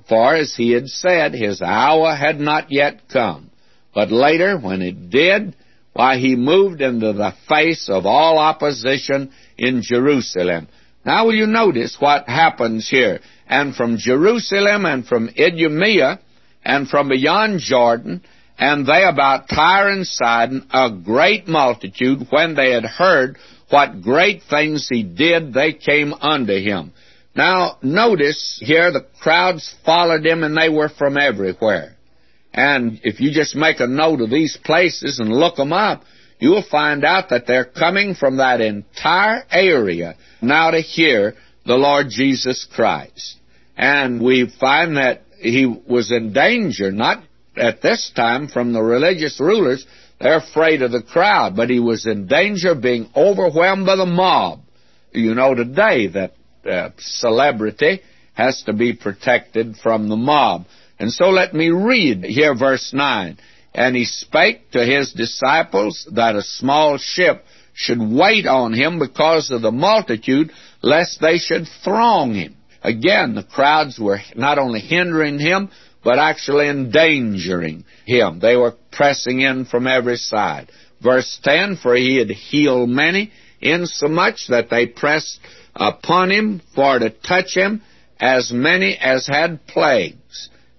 [0.09, 3.51] for as he had said, his hour had not yet come.
[3.95, 5.55] But later, when it did,
[5.93, 10.69] why, he moved into the face of all opposition in Jerusalem.
[11.05, 13.21] Now will you notice what happens here?
[13.47, 16.21] And from Jerusalem and from Idumea
[16.65, 18.23] and from beyond Jordan,
[18.59, 23.37] and they about Tyre and Sidon, a great multitude, when they had heard
[23.71, 26.93] what great things he did, they came unto him.
[27.35, 31.97] Now, notice here the crowds followed him and they were from everywhere.
[32.53, 36.05] And if you just make a note of these places and look them up,
[36.39, 41.35] you'll find out that they're coming from that entire area now to hear
[41.65, 43.37] the Lord Jesus Christ.
[43.77, 47.25] And we find that he was in danger, not
[47.57, 49.87] at this time from the religious rulers.
[50.21, 54.07] They're afraid of the crowd, but he was in danger of being overwhelmed by the
[54.07, 54.61] mob.
[55.13, 56.33] You know today that
[56.69, 58.01] uh, celebrity
[58.35, 60.67] has to be protected from the mob.
[61.03, 63.37] And so let me read here verse 9.
[63.75, 69.51] And he spake to his disciples that a small ship should wait on him because
[69.51, 72.55] of the multitude, lest they should throng him.
[72.85, 75.71] Again, the crowds were not only hindering him,
[76.05, 78.39] but actually endangering him.
[78.39, 80.71] They were pressing in from every side.
[81.03, 85.41] Verse 10, For he had healed many, insomuch that they pressed
[85.75, 87.83] upon him for to touch him,
[88.21, 90.22] as many as had plagues.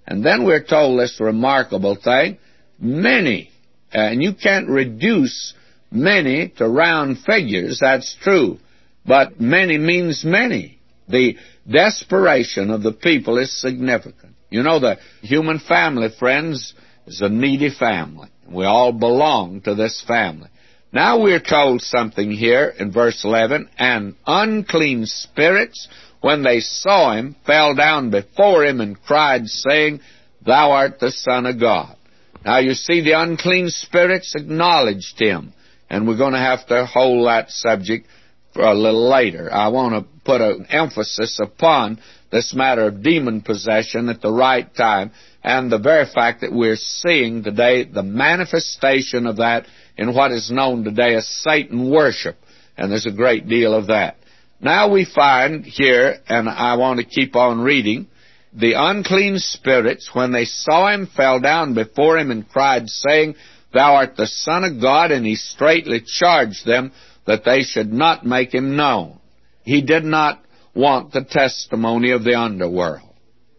[0.05, 2.37] And then we're told this remarkable thing
[2.79, 3.51] many,
[3.93, 5.53] uh, and you can't reduce
[5.91, 8.57] many to round figures, that's true,
[9.05, 10.79] but many means many.
[11.07, 11.37] The
[11.69, 14.33] desperation of the people is significant.
[14.49, 16.73] You know, the human family, friends,
[17.05, 18.29] is a needy family.
[18.49, 20.49] We all belong to this family.
[20.91, 25.87] Now we're told something here in verse 11, and unclean spirits
[26.23, 29.99] when they saw him, fell down before him and cried, saying,
[30.45, 31.97] Thou art the Son of God.
[32.45, 35.51] Now you see, the unclean spirits acknowledged him,
[35.89, 38.07] and we're going to have to hold that subject
[38.53, 39.51] for a little later.
[39.51, 41.99] I want to put an emphasis upon
[42.31, 45.11] this matter of demon possession at the right time
[45.43, 49.65] and the very fact that we're seeing today the manifestation of that
[49.97, 52.37] in what is known today as Satan worship.
[52.77, 54.15] And there's a great deal of that.
[54.63, 58.07] Now we find here, and I want to keep on reading,
[58.53, 63.35] the unclean spirits, when they saw him, fell down before him and cried, saying,
[63.73, 66.93] Thou art the Son of God, and he straightly charged them
[67.27, 69.19] that they should not make him known.
[69.63, 70.41] He did not
[70.73, 73.15] want the testimony of the underworld.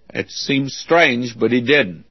[0.09, 2.07] It seems strange, but he didn't.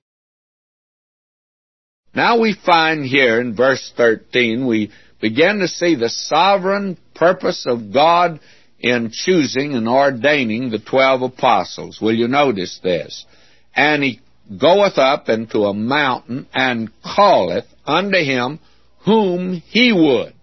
[2.13, 7.91] Now we find here in verse 13, we begin to see the sovereign purpose of
[7.91, 8.39] God
[8.83, 11.99] in choosing and ordaining the twelve apostles.
[12.01, 13.25] Will you notice this?
[13.73, 14.19] And he
[14.59, 18.59] goeth up into a mountain and calleth unto him
[19.05, 20.33] whom he would.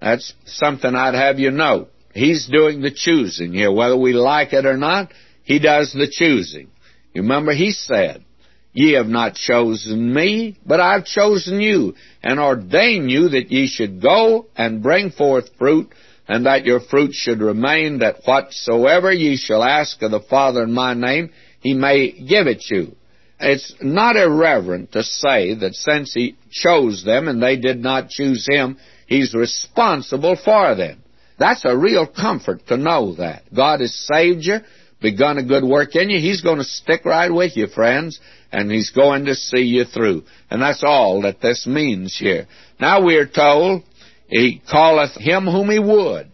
[0.00, 1.90] That's something I'd have you note.
[2.14, 3.70] He's doing the choosing here.
[3.70, 5.12] Whether we like it or not,
[5.44, 6.68] he does the choosing.
[7.12, 8.24] You remember he said,
[8.72, 14.02] Ye have not chosen me, but I've chosen you, and ordained you that ye should
[14.02, 15.88] go and bring forth fruit,
[16.28, 20.72] and that your fruit should remain, that whatsoever ye shall ask of the Father in
[20.72, 22.96] my name, he may give it you.
[23.38, 28.46] It's not irreverent to say that since he chose them and they did not choose
[28.48, 31.02] him, he's responsible for them.
[31.38, 33.42] That's a real comfort to know that.
[33.54, 34.58] God has saved you,
[35.00, 36.18] begun a good work in you.
[36.18, 38.18] He's going to stick right with you, friends,
[38.50, 40.22] and He's going to see you through.
[40.50, 42.46] And that's all that this means here.
[42.80, 43.82] Now we are told
[44.28, 46.30] he calleth him whom he would.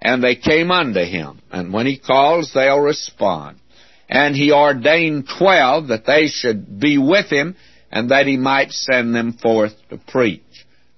[0.00, 1.40] And they came unto him.
[1.50, 3.58] And when he calls, they'll respond.
[4.08, 7.56] And he ordained twelve that they should be with him
[7.90, 10.42] and that he might send them forth to preach.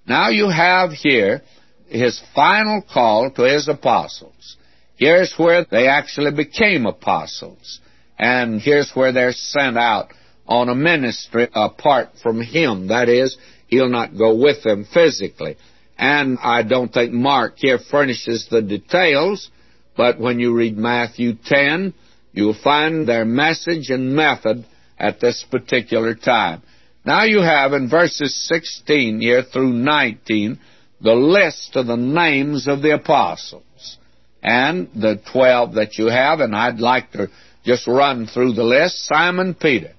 [0.09, 1.43] Now you have here
[1.87, 4.57] his final call to his apostles.
[4.97, 7.81] Here's where they actually became apostles.
[8.19, 10.09] And here's where they're sent out
[10.49, 12.89] on a ministry apart from him.
[12.89, 13.37] That is,
[13.69, 15.57] he'll not go with them physically.
[15.99, 19.51] And I don't think Mark here furnishes the details,
[19.97, 21.95] but when you read Matthew 10,
[22.33, 24.67] you'll find their message and method
[24.99, 26.63] at this particular time.
[27.05, 30.59] Now you have in verses 16 here through 19
[31.01, 33.99] the list of the names of the apostles
[34.43, 37.29] and the 12 that you have, and I'd like to
[37.65, 39.07] just run through the list.
[39.07, 39.93] Simon Peter,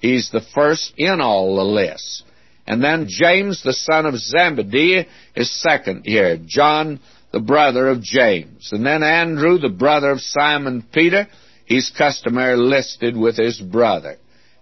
[0.00, 2.22] he's the first in all the lists.
[2.66, 6.38] And then James, the son of Zebedee, is second here.
[6.44, 7.00] John,
[7.32, 8.70] the brother of James.
[8.72, 11.26] And then Andrew, the brother of Simon Peter,
[11.66, 14.16] he's customarily listed with his brother.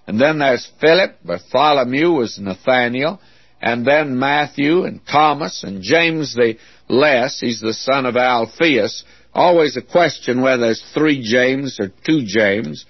[0.07, 3.21] And then there's Philip, Bartholomew was Nathaniel,
[3.61, 6.57] and then Matthew and Thomas and James the
[6.89, 9.05] Less, he's the son of Alphaeus.
[9.33, 12.85] Always a question whether there's three James or two James,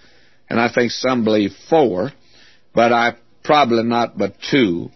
[0.48, 2.10] and I think some believe four,
[2.74, 4.90] but I probably not but two.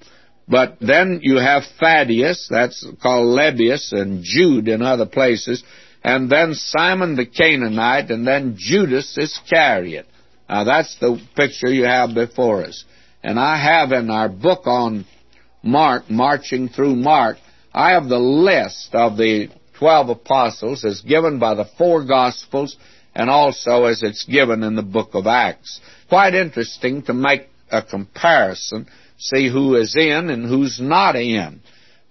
[0.48, 5.64] But then you have Thaddeus, that's called Lebbaeus, and Jude in other places,
[6.04, 10.06] and then Simon the Canaanite, and then Judas Iscariot.
[10.48, 12.84] Now that's the picture you have before us.
[13.24, 15.04] And I have in our book on
[15.62, 17.38] Mark, marching through Mark,
[17.74, 22.76] I have the list of the twelve apostles as given by the four Gospels
[23.14, 25.80] and also as it's given in the book of Acts.
[26.08, 28.86] Quite interesting to make a comparison,
[29.18, 31.60] see who is in and who's not in.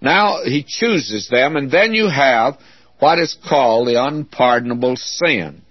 [0.00, 2.58] Now he chooses them, and then you have
[2.98, 5.62] what is called the unpardonable sin.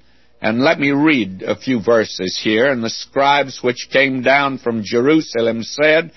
[0.41, 2.71] And let me read a few verses here.
[2.71, 6.11] And the scribes which came down from Jerusalem said,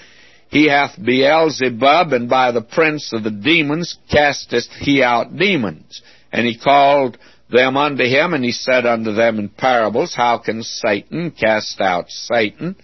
[0.51, 6.03] He hath Beelzebub, and by the prince of the demons casteth he out demons.
[6.31, 7.17] And he called
[7.51, 12.11] them unto him, and he said unto them in parables, How can Satan cast out
[12.11, 12.77] Satan?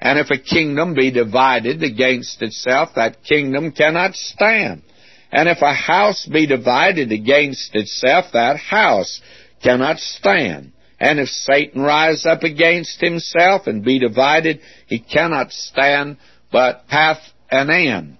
[0.00, 4.82] And if a kingdom be divided against itself, that kingdom cannot stand.
[5.30, 9.20] And if a house be divided against itself, that house
[9.62, 10.72] cannot stand.
[11.00, 16.16] And if Satan rise up against himself and be divided, he cannot stand,
[16.50, 17.20] but hath
[17.50, 18.18] an end.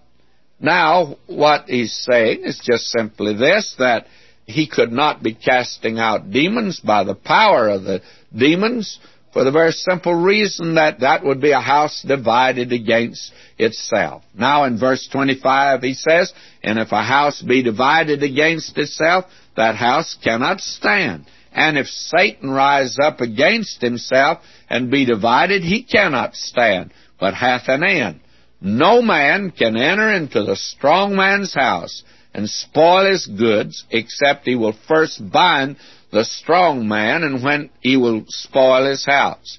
[0.61, 4.07] Now, what he's saying is just simply this, that
[4.47, 8.01] he could not be casting out demons by the power of the
[8.37, 8.99] demons,
[9.33, 14.23] for the very simple reason that that would be a house divided against itself.
[14.35, 19.27] Now in verse 25 he says, And if a house be divided against itself,
[19.57, 21.27] that house cannot stand.
[21.53, 27.69] And if Satan rise up against himself and be divided, he cannot stand, but hath
[27.69, 28.21] an end.
[28.61, 32.03] No man can enter into the strong man's house
[32.35, 35.77] and spoil his goods, except he will first bind
[36.11, 39.59] the strong man, and when he will spoil his house.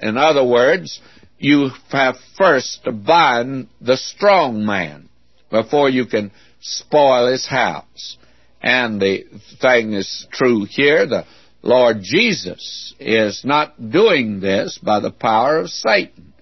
[0.00, 1.00] In other words,
[1.38, 5.08] you have first to bind the strong man
[5.50, 6.30] before you can
[6.60, 8.16] spoil his house.
[8.62, 9.24] And the
[9.60, 11.06] thing is true here.
[11.06, 11.24] The
[11.62, 16.32] Lord Jesus is not doing this by the power of Satan,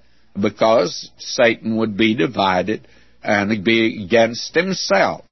[0.40, 2.86] because Satan would be divided
[3.22, 5.24] and be against himself.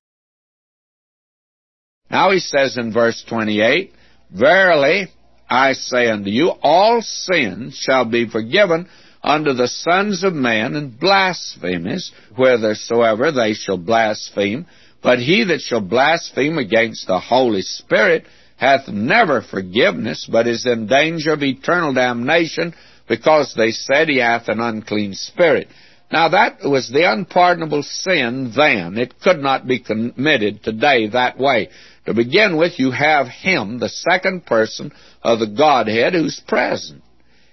[2.10, 3.92] Now he says in verse 28,
[4.30, 5.08] Verily
[5.48, 8.88] I say unto you, all sins shall be forgiven
[9.22, 14.66] unto the sons of men and blasphemies, whithersoever they shall blaspheme.
[15.02, 18.24] But he that shall blaspheme against the Holy Spirit
[18.56, 22.74] hath never forgiveness, but is in danger of eternal damnation,
[23.08, 25.68] because they said he hath an unclean spirit.
[26.10, 28.96] Now that was the unpardonable sin then.
[28.96, 31.68] It could not be committed today that way.
[32.06, 34.92] To begin with, you have him, the second person
[35.22, 37.02] of the Godhead, who's present.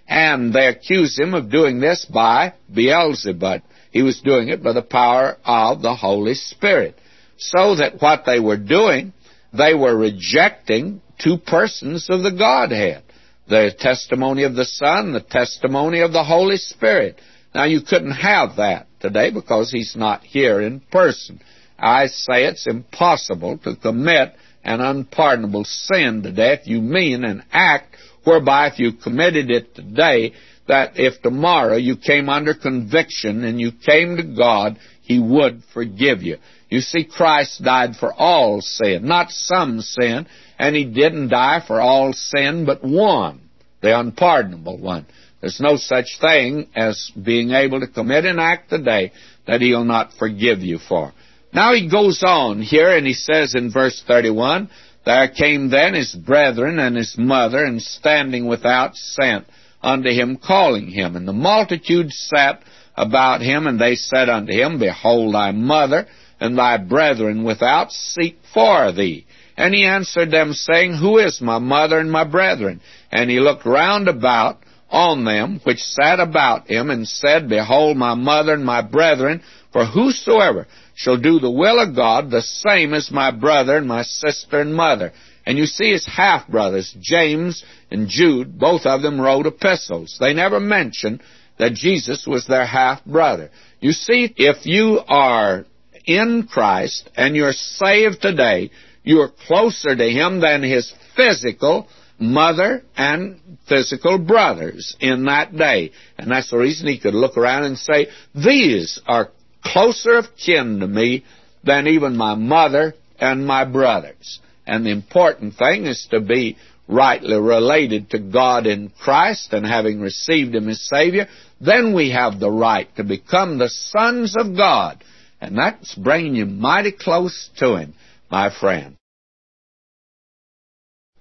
[0.08, 3.62] And they accuse him of doing this by Beelzebub.
[3.92, 7.00] He was doing it by the power of the Holy Spirit.
[7.38, 9.14] So that what they were doing,
[9.58, 13.04] they were rejecting two persons of the Godhead.
[13.48, 17.20] The testimony of the Son, the testimony of the Holy Spirit.
[17.56, 21.40] Now you couldn't have that today because he's not here in person.
[21.78, 27.96] I say it's impossible to commit an unpardonable sin today if you mean an act
[28.24, 30.34] whereby if you committed it today,
[30.68, 36.22] that if tomorrow you came under conviction and you came to God, He would forgive
[36.22, 36.38] you.
[36.70, 40.26] You see, Christ died for all sin, not some sin,
[40.58, 43.42] and He didn't die for all sin but one,
[43.82, 45.06] the unpardonable one.
[45.42, 49.12] There's no such thing as being able to commit an act today
[49.46, 51.12] that He'll not forgive you for.
[51.54, 54.70] Now he goes on here and he says in verse 31,
[55.06, 59.46] There came then his brethren and his mother, and standing without sent
[59.82, 61.16] unto him, calling him.
[61.16, 62.64] And the multitude sat
[62.96, 66.08] about him, and they said unto him, Behold thy mother
[66.40, 69.26] and thy brethren without seek for thee.
[69.56, 72.82] And he answered them, saying, Who is my mother and my brethren?
[73.12, 74.60] And he looked round about
[74.94, 79.42] on them which sat about him, and said, Behold my mother and my brethren,
[79.74, 84.04] for whosoever shall do the will of God, the same is my brother and my
[84.04, 85.12] sister and mother.
[85.46, 90.16] And you see his half brothers, James and Jude, both of them wrote epistles.
[90.20, 91.22] They never mentioned
[91.58, 93.50] that Jesus was their half brother.
[93.80, 95.66] You see, if you are
[96.06, 98.70] in Christ and you're saved today,
[99.04, 101.88] you are closer to him than his physical
[102.24, 105.92] mother and physical brothers in that day.
[106.18, 109.30] And that's the reason he could look around and say, These are
[109.64, 111.24] closer of kin to me
[111.64, 114.40] than even my mother and my brothers.
[114.66, 116.58] And the important thing is to be
[116.88, 121.28] rightly related to God in Christ and having received Him as Savior,
[121.62, 125.04] then we have the right to become the sons of God.
[125.40, 127.94] And that's bringing you mighty close to Him,
[128.30, 128.98] my friend.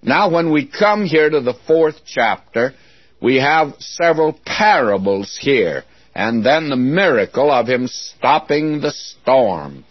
[0.02, 2.74] Now, when we come here to the fourth chapter,
[3.20, 5.84] we have several parables here
[6.14, 9.84] and then the miracle of him stopping the storm.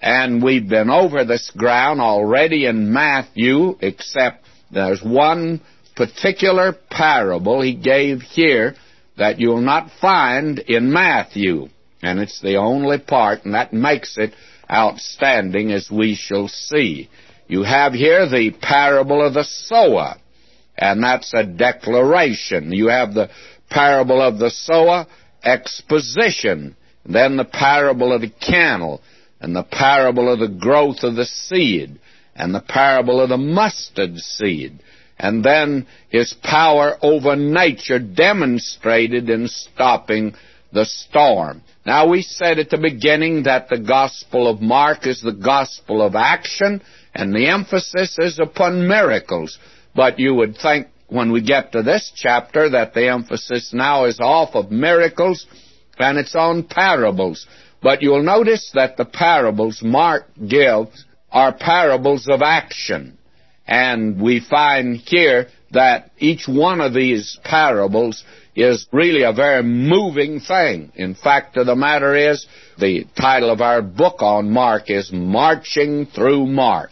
[0.00, 5.62] And we've been over this ground already in Matthew, except there's one
[5.96, 8.74] particular parable he gave here
[9.16, 11.68] that you'll not find in Matthew.
[12.02, 14.34] And it's the only part, and that makes it
[14.70, 17.08] outstanding as we shall see.
[17.46, 20.14] You have here the parable of the sower,
[20.76, 22.72] and that's a declaration.
[22.72, 23.28] You have the
[23.70, 25.06] parable of the sower,
[25.42, 26.76] exposition.
[27.04, 29.02] Then the parable of the kernel,
[29.40, 31.98] and the parable of the growth of the seed,
[32.34, 34.80] and the parable of the mustard seed,
[35.18, 40.34] and then his power over nature demonstrated in stopping
[40.72, 41.62] the storm.
[41.86, 46.14] Now, we said at the beginning that the Gospel of Mark is the Gospel of
[46.14, 46.82] action,
[47.14, 49.58] and the emphasis is upon miracles.
[49.94, 54.18] But you would think when we get to this chapter that the emphasis now is
[54.20, 55.46] off of miracles
[55.98, 57.46] and it's on parables.
[57.82, 63.18] But you'll notice that the parables Mark gives are parables of action.
[63.66, 70.40] And we find here that each one of these parables is really a very moving
[70.40, 70.92] thing.
[70.94, 72.46] In fact, the matter is,
[72.78, 76.90] the title of our book on Mark is Marching Through Mark.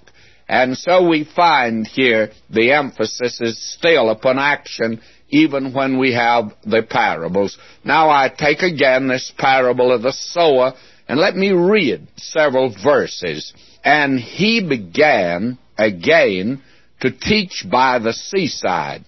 [0.53, 5.01] And so we find here the emphasis is still upon action
[5.31, 7.57] even when we have the parables.
[7.87, 10.75] Now I take again this parable of the sower
[11.09, 13.55] and let me read several verses.
[13.83, 16.61] And he began again
[17.01, 19.07] to teach by the seaside.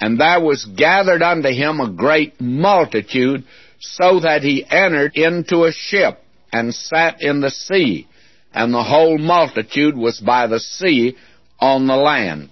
[0.00, 3.44] And there was gathered unto him a great multitude,
[3.78, 6.18] so that he entered into a ship
[6.52, 8.08] and sat in the sea,
[8.52, 11.16] and the whole multitude was by the sea
[11.58, 12.50] on the land.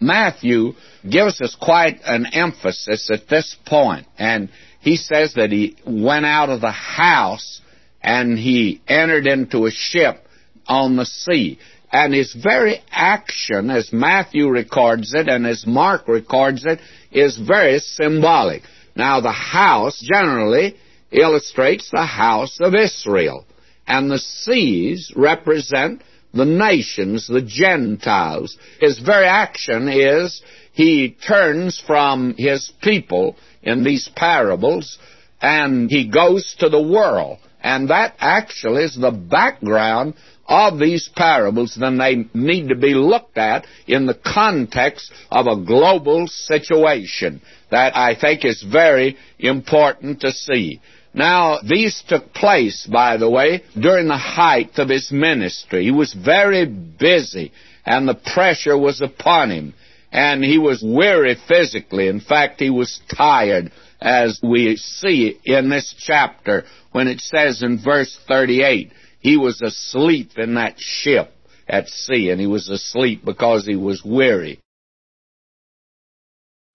[0.00, 0.74] Matthew
[1.08, 6.48] gives us quite an emphasis at this point, and he says that he went out
[6.48, 7.60] of the house
[8.02, 10.24] and he entered into a ship
[10.66, 11.58] on the sea.
[11.90, 16.78] And his very action, as Matthew records it and as Mark records it,
[17.10, 18.62] is very symbolic.
[18.94, 20.76] Now, the house generally
[21.10, 23.44] illustrates the house of Israel,
[23.86, 26.02] and the seas represent
[26.34, 28.58] the nations, the Gentiles.
[28.80, 34.98] His very action is he turns from his people in these parables
[35.40, 37.38] and he goes to the world.
[37.62, 40.14] And that actually is the background
[40.48, 45.64] of these parables, then they need to be looked at in the context of a
[45.64, 47.42] global situation.
[47.70, 50.80] That I think is very important to see.
[51.16, 55.84] Now, these took place, by the way, during the height of his ministry.
[55.84, 57.52] He was very busy,
[57.86, 59.72] and the pressure was upon him,
[60.12, 62.08] and he was weary physically.
[62.08, 67.82] In fact, he was tired, as we see in this chapter when it says in
[67.82, 71.32] verse 38, he was asleep in that ship
[71.66, 74.60] at sea, and he was asleep because he was weary.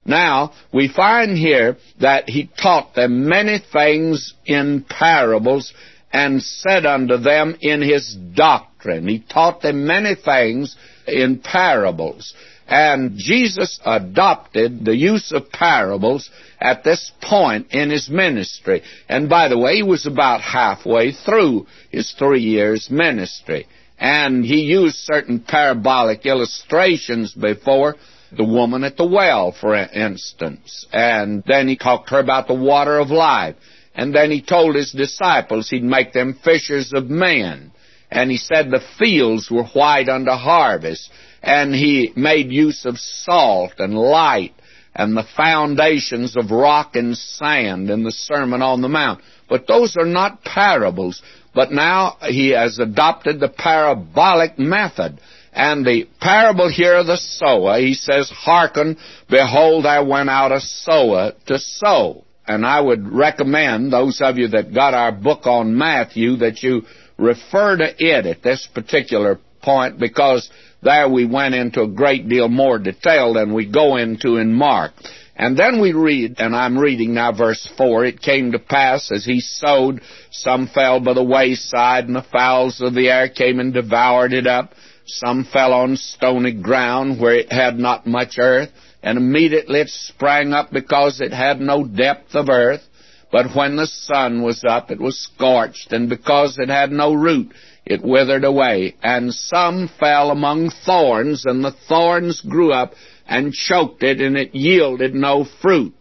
[0.06, 5.74] Now, we find here that he taught them many things in parables
[6.12, 9.08] and said unto them in his doctrine.
[9.08, 10.76] He taught them many things
[11.08, 12.34] in parables.
[12.68, 16.30] And Jesus adopted the use of parables
[16.60, 18.82] at this point in his ministry.
[19.10, 23.68] And by the way, he was about halfway through his three years ministry.
[24.00, 27.98] And he used certain parabolic illustrations before
[28.36, 30.86] the woman at the well, for instance.
[30.92, 33.56] And then he talked to her about the water of life.
[33.94, 37.72] And then he told his disciples he'd make them fishers of men.
[38.10, 41.12] And he said the fields were white unto harvest.
[41.42, 44.54] And he made use of salt and light
[44.94, 49.22] and the foundations of rock and sand in the Sermon on the Mount.
[49.50, 51.22] But those are not parables.
[51.54, 55.20] But now he has adopted the parabolic method.
[55.54, 58.98] And the parable here of the sower, he says, Hearken,
[59.30, 62.24] behold, I went out a sower to sow.
[62.48, 66.84] And I would recommend those of you that got our book on Matthew that you
[67.18, 70.50] refer to it at this particular point because
[70.82, 74.94] there we went into a great deal more detail than we go into in Mark.
[75.36, 79.26] And then we read, and I'm reading now verse 4, it came to pass as
[79.26, 83.74] he sowed, some fell by the wayside, and the fowls of the air came and
[83.74, 84.74] devoured it up.
[85.06, 88.70] Some fell on stony ground where it had not much earth,
[89.02, 92.84] and immediately it sprang up because it had no depth of earth.
[93.32, 97.52] But when the sun was up, it was scorched, and because it had no root,
[97.86, 98.96] it withered away.
[99.02, 102.94] And some fell among thorns, and the thorns grew up
[103.28, 105.94] and choked it, and it yielded no fruit.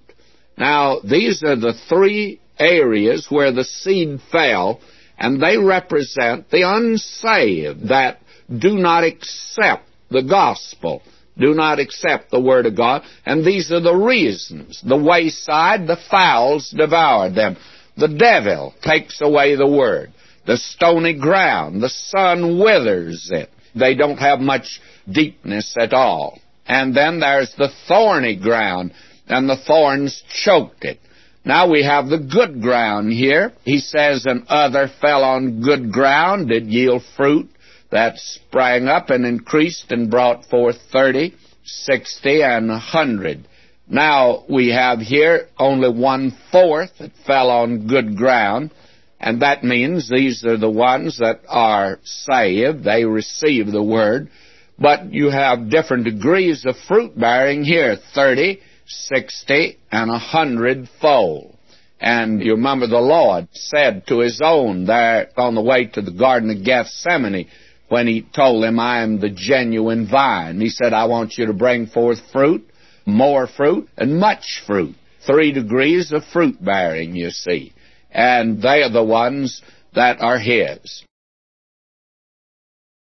[0.59, 4.81] Now, these are the three areas where the seed fell,
[5.19, 8.19] and they represent the unsaved that
[8.59, 11.03] do not accept the gospel,
[11.39, 14.83] do not accept the word of God, and these are the reasons.
[14.87, 17.57] The wayside, the fowls devoured them.
[17.97, 20.13] The devil takes away the word.
[20.47, 23.51] The stony ground, the sun withers it.
[23.75, 24.81] They don't have much
[25.11, 26.41] deepness at all.
[26.67, 28.93] And then there's the thorny ground,
[29.29, 30.99] and the thorns choked it.
[31.45, 33.53] Now we have the good ground here.
[33.65, 37.49] He says, and other fell on good ground, did yield fruit,
[37.91, 41.35] that sprang up and increased and brought forth thirty,
[41.65, 43.47] sixty, and a hundred.
[43.89, 48.73] Now we have here only one fourth that fell on good ground,
[49.19, 54.31] and that means these are the ones that are saved, they receive the word,
[54.79, 61.57] but you have different degrees of fruit bearing here, thirty, sixty, and a hundredfold.
[62.01, 66.13] And you remember the Lord said to his own there on the way to the
[66.13, 67.49] Garden of Gethsemane,
[67.91, 70.61] when he told them, I am the genuine vine.
[70.61, 72.65] He said, I want you to bring forth fruit,
[73.05, 74.95] more fruit, and much fruit.
[75.27, 77.73] Three degrees of fruit bearing, you see.
[78.13, 79.61] And they are the ones
[79.93, 81.05] that are his.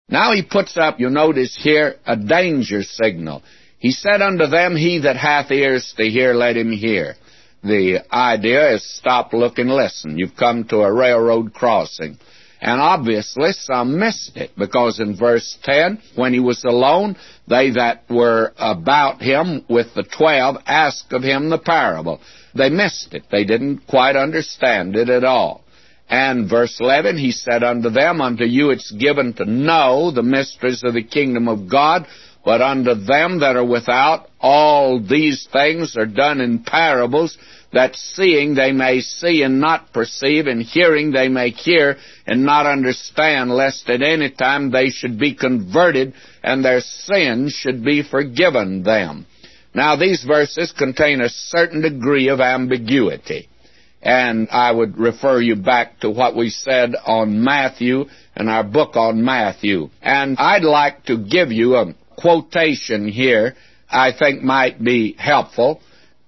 [0.07, 3.43] Now he puts up, you notice here, a danger signal.
[3.79, 7.15] He said unto them, He that hath ears to hear, let him hear.
[7.61, 10.17] The idea is stop, look, and listen.
[10.17, 12.17] You've come to a railroad crossing
[12.67, 17.15] And obviously some missed it, because in verse 10, when he was alone,
[17.47, 22.19] they that were about him with the twelve asked of him the parable.
[22.53, 23.23] They missed it.
[23.31, 25.63] They didn't quite understand it at all.
[26.09, 30.83] And verse 11, he said unto them, Unto you it's given to know the mysteries
[30.83, 32.05] of the kingdom of God,
[32.43, 37.37] but unto them that are without, all these things are done in parables,
[37.73, 42.65] that seeing they may see and not perceive, and hearing they may hear and not
[42.65, 46.13] understand, lest at any time they should be converted,
[46.43, 49.25] and their sins should be forgiven them.
[49.73, 53.49] Now, these verses contain a certain degree of ambiguity.
[54.01, 58.05] And I would refer you back to what we said on Matthew
[58.35, 59.89] in our book on Matthew.
[60.01, 63.55] And I'd like to give you a quotation here
[63.89, 65.81] I think might be helpful.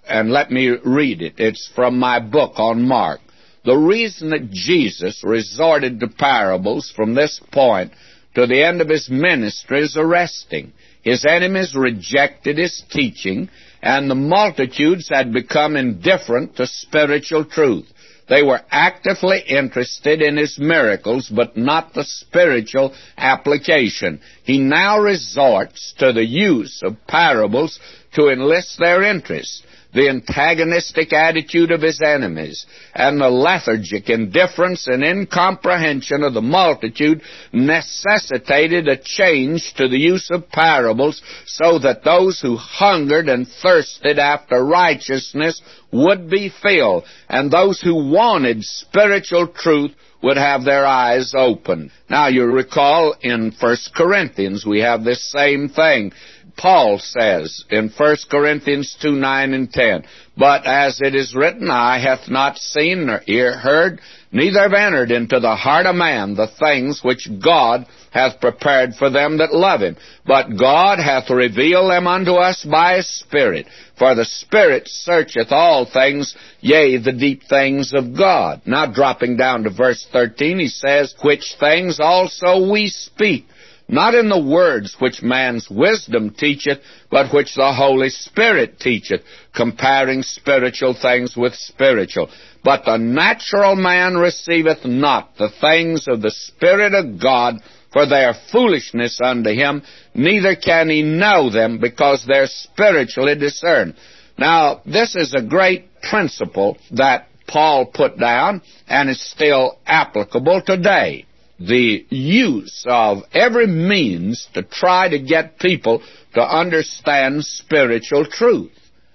[0.09, 1.35] And let me read it.
[1.37, 3.21] It's from my book on Mark.
[3.63, 7.91] The reason that Jesus resorted to parables from this point
[8.33, 10.73] to the end of his ministry is arresting.
[11.03, 13.49] His enemies rejected his teaching,
[13.81, 17.87] and the multitudes had become indifferent to spiritual truth.
[18.27, 24.21] They were actively interested in his miracles, but not the spiritual application.
[24.43, 27.79] He now resorts to the use of parables
[28.13, 35.03] to enlist their interest the antagonistic attitude of his enemies, and the lethargic indifference and
[35.03, 37.21] incomprehension of the multitude
[37.51, 44.19] necessitated a change to the use of parables so that those who hungered and thirsted
[44.19, 45.61] after righteousness
[45.91, 51.91] would be filled, and those who wanted spiritual truth would have their eyes open.
[52.09, 56.11] Now you recall in 1 Corinthians we have this same thing.
[56.59, 60.03] Paul says in 1 Corinthians 2, 9 and 10,
[60.35, 64.01] But as it is written, eye hath not seen nor ear heard,
[64.33, 69.09] neither have entered into the heart of man the things which God hath prepared for
[69.09, 69.95] them that love him.
[70.25, 73.67] But God hath revealed them unto us by his Spirit.
[73.97, 78.63] For the Spirit searcheth all things, yea, the deep things of God.
[78.65, 83.45] Now dropping down to verse 13, he says, Which things also we speak
[83.89, 86.77] not in the words which man's wisdom teacheth,
[87.09, 89.21] but which the Holy Spirit teacheth,
[89.55, 92.29] comparing spiritual things with spiritual.
[92.63, 97.55] But the natural man receiveth not the things of the Spirit of God,
[97.91, 99.81] for they are foolishness unto him,
[100.13, 103.95] neither can he know them, because they're spiritually discerned.
[104.37, 111.25] Now, this is a great principle that Paul put down, and is still applicable today
[111.59, 116.01] the use of every means to try to get people
[116.33, 118.71] to understand spiritual truth.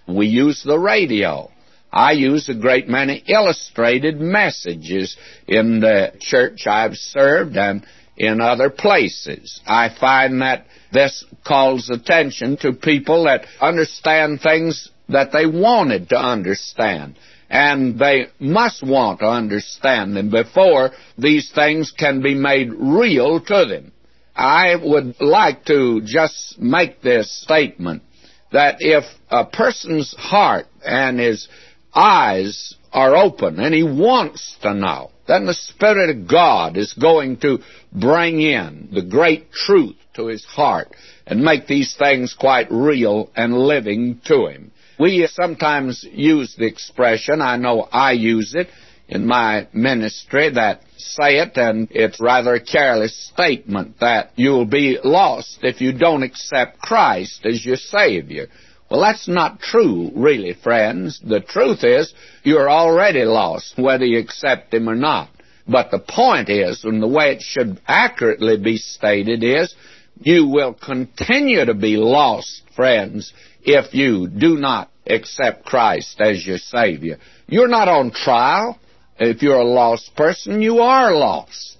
[0.07, 1.51] We use the radio.
[1.91, 5.17] I use a great many illustrated messages
[5.47, 7.87] in the church I've served and
[8.17, 9.61] in other places.
[9.67, 16.17] I find that this calls attention to people that understand things that they wanted to
[16.17, 17.17] understand
[17.55, 23.65] and they must want to understand them before these things can be made real to
[23.67, 23.93] them.
[24.35, 28.03] I would like to just make this statement
[28.51, 31.47] that if a person's heart and his
[31.95, 37.37] eyes are open and he wants to know, then the Spirit of God is going
[37.39, 37.61] to
[37.93, 40.89] bring in the great truth to his heart
[41.25, 44.73] and make these things quite real and living to him.
[44.99, 48.69] We sometimes use the expression, I know I use it
[49.09, 54.99] in my ministry, that say it, and it's rather a careless statement that you'll be
[55.03, 58.47] lost if you don't accept Christ as your Savior.
[58.91, 61.21] Well, that's not true, really, friends.
[61.25, 65.31] The truth is, you're already lost, whether you accept Him or not.
[65.67, 69.75] But the point is, and the way it should accurately be stated is,
[70.21, 73.33] you will continue to be lost, friends,
[73.65, 77.19] if you do not accept Christ as your Savior.
[77.47, 78.79] You're not on trial.
[79.19, 81.77] If you're a lost person, you are lost.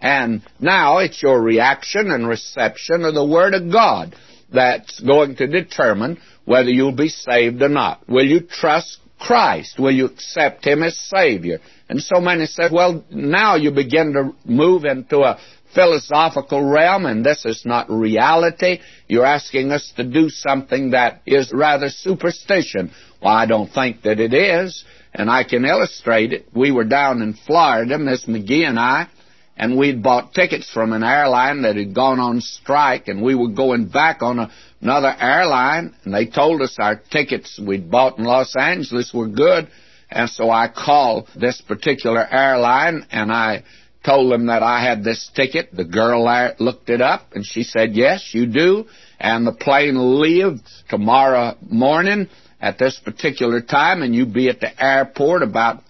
[0.00, 4.14] And now it's your reaction and reception of the Word of God
[4.52, 8.06] that's going to determine whether you'll be saved or not.
[8.08, 9.78] Will you trust Christ?
[9.78, 11.60] Will you accept Him as Savior?
[11.88, 15.38] And so many said, well, now you begin to move into a
[15.74, 18.80] philosophical realm, and this is not reality.
[19.08, 22.92] You're asking us to do something that is rather superstition.
[23.20, 26.48] Well, I don't think that it is, and I can illustrate it.
[26.54, 29.08] We were down in Florida, Miss McGee and I,
[29.56, 33.48] and we'd bought tickets from an airline that had gone on strike, and we were
[33.48, 34.50] going back on a,
[34.84, 39.68] another airline, and they told us our tickets we'd bought in Los Angeles were good,
[40.10, 43.64] and so I called this particular airline, and I
[44.04, 45.70] told them that I had this ticket.
[45.72, 46.24] The girl
[46.58, 48.84] looked it up and she said, yes, you do.
[49.18, 52.28] And the plane leaves tomorrow morning
[52.60, 55.82] at this particular time and you be at the airport about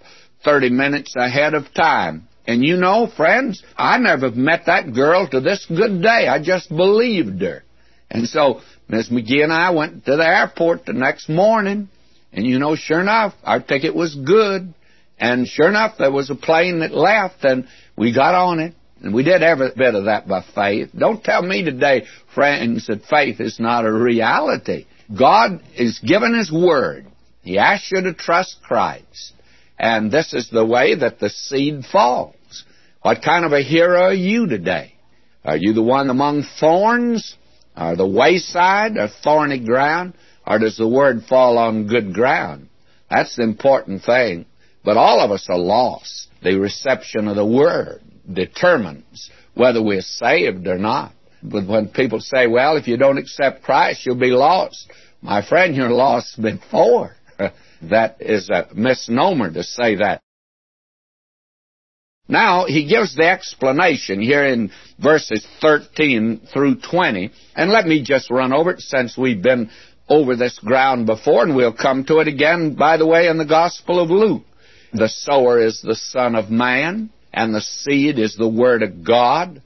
[0.44, 2.28] 30 minutes ahead of time.
[2.46, 6.28] And you know, friends, I never met that girl to this good day.
[6.28, 7.64] I just believed her.
[8.10, 8.60] And so
[8.94, 11.88] Miss McGee and I went to the airport the next morning,
[12.32, 14.72] and you know, sure enough, our ticket was good.
[15.18, 17.66] And sure enough, there was a plane that left, and
[17.96, 18.74] we got on it.
[19.02, 20.90] And we did every bit of that by faith.
[20.96, 24.86] Don't tell me today, friends, that faith is not a reality.
[25.16, 27.06] God is given His Word.
[27.42, 29.32] He asks you to trust Christ.
[29.76, 32.64] And this is the way that the seed falls.
[33.02, 34.94] What kind of a hero are you today?
[35.44, 37.36] Are you the one among thorns?
[37.76, 40.14] Or the wayside or thorny ground?
[40.46, 42.68] Or does the word fall on good ground?
[43.10, 44.46] That's the important thing.
[44.84, 46.28] But all of us are lost.
[46.42, 51.12] The reception of the word determines whether we're saved or not.
[51.42, 54.90] But when people say, well, if you don't accept Christ, you'll be lost.
[55.20, 57.16] My friend, you're lost before.
[57.82, 60.23] that is a misnomer to say that.
[62.26, 67.30] Now, he gives the explanation here in verses 13 through 20.
[67.54, 69.70] And let me just run over it since we've been
[70.08, 73.44] over this ground before, and we'll come to it again, by the way, in the
[73.44, 74.44] Gospel of Luke.
[74.92, 79.60] The sower is the Son of Man, and the seed is the Word of God.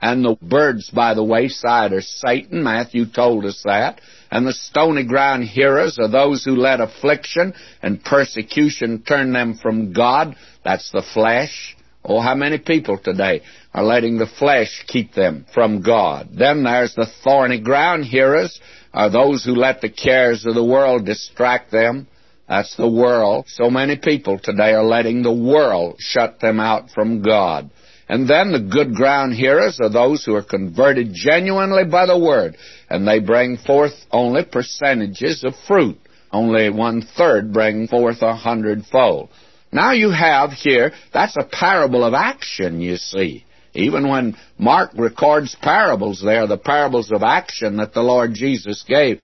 [0.00, 2.62] And the birds by the wayside are Satan.
[2.62, 4.00] Matthew told us that.
[4.30, 9.94] And the stony ground hearers are those who let affliction and persecution turn them from
[9.94, 10.36] God.
[10.62, 11.74] That's the flesh.
[12.06, 13.40] Oh, how many people today
[13.72, 16.28] are letting the flesh keep them from God?
[16.36, 18.60] Then there's the thorny ground hearers,
[18.92, 22.06] are those who let the cares of the world distract them.
[22.46, 23.46] That's the world.
[23.48, 27.70] So many people today are letting the world shut them out from God.
[28.06, 32.58] And then the good ground hearers are those who are converted genuinely by the Word,
[32.90, 35.98] and they bring forth only percentages of fruit.
[36.30, 39.30] Only one third bring forth a hundredfold.
[39.74, 43.44] Now you have here, that's a parable of action, you see.
[43.74, 48.84] Even when Mark records parables, they are the parables of action that the Lord Jesus
[48.86, 49.18] gave.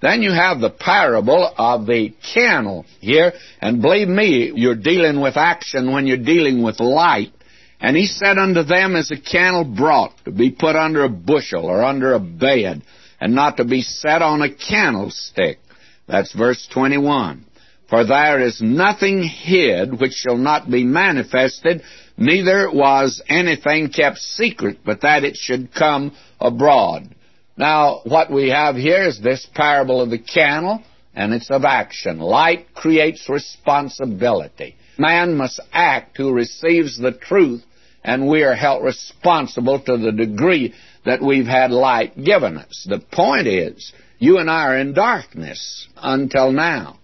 [0.00, 5.36] Then you have the parable of the candle here, and believe me, you're dealing with
[5.36, 7.34] action when you're dealing with light.
[7.78, 11.66] And he said unto them, Is a candle brought to be put under a bushel
[11.66, 12.82] or under a bed,
[13.20, 15.58] and not to be set on a candlestick?
[16.08, 17.44] That's verse 21.
[17.90, 21.82] For there is nothing hid which shall not be manifested,
[22.16, 27.12] neither was anything kept secret, but that it should come abroad.
[27.56, 30.82] Now, what we have here is this parable of the candle,
[31.16, 32.20] and it's of action.
[32.20, 34.76] Light creates responsibility.
[34.96, 37.64] Man must act who receives the truth,
[38.04, 40.74] and we are held responsible to the degree
[41.04, 42.86] that we've had light given us.
[42.88, 46.99] The point is, you and I are in darkness until now.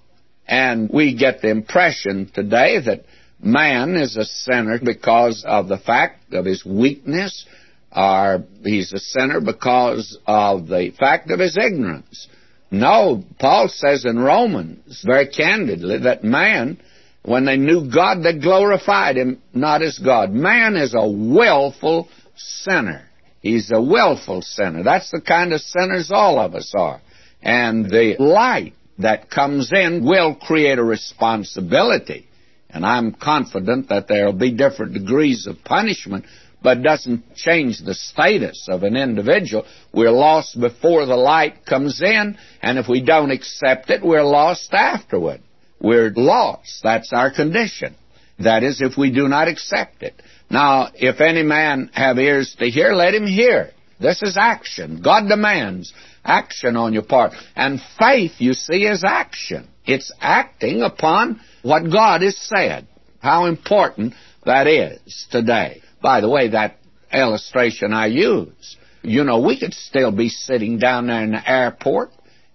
[0.47, 3.05] And we get the impression today that
[3.41, 7.47] man is a sinner because of the fact of his weakness,
[7.95, 12.29] or he's a sinner because of the fact of his ignorance.
[12.71, 16.79] No, Paul says in Romans very candidly that man,
[17.23, 20.31] when they knew God, they glorified him not as God.
[20.33, 23.03] Man is a willful sinner.
[23.41, 24.83] He's a willful sinner.
[24.83, 27.01] That's the kind of sinners all of us are.
[27.43, 32.27] And the light that comes in will create a responsibility.
[32.71, 36.25] And I'm confident that there will be different degrees of punishment,
[36.63, 39.65] but doesn't change the status of an individual.
[39.93, 44.73] We're lost before the light comes in, and if we don't accept it, we're lost
[44.73, 45.41] afterward.
[45.81, 46.81] We're lost.
[46.83, 47.95] That's our condition.
[48.39, 50.21] That is, if we do not accept it.
[50.51, 53.71] Now, if any man have ears to hear, let him hear.
[54.01, 55.01] This is action.
[55.03, 55.93] God demands
[56.27, 57.33] action on your part.
[57.55, 59.69] And faith, you see, is action.
[59.87, 62.87] It's acting upon what God has said.
[63.21, 64.15] How important
[64.45, 65.83] that is today.
[66.03, 66.79] By the way, that
[67.13, 72.11] illustration I use, you know, we could still be sitting down there in the airport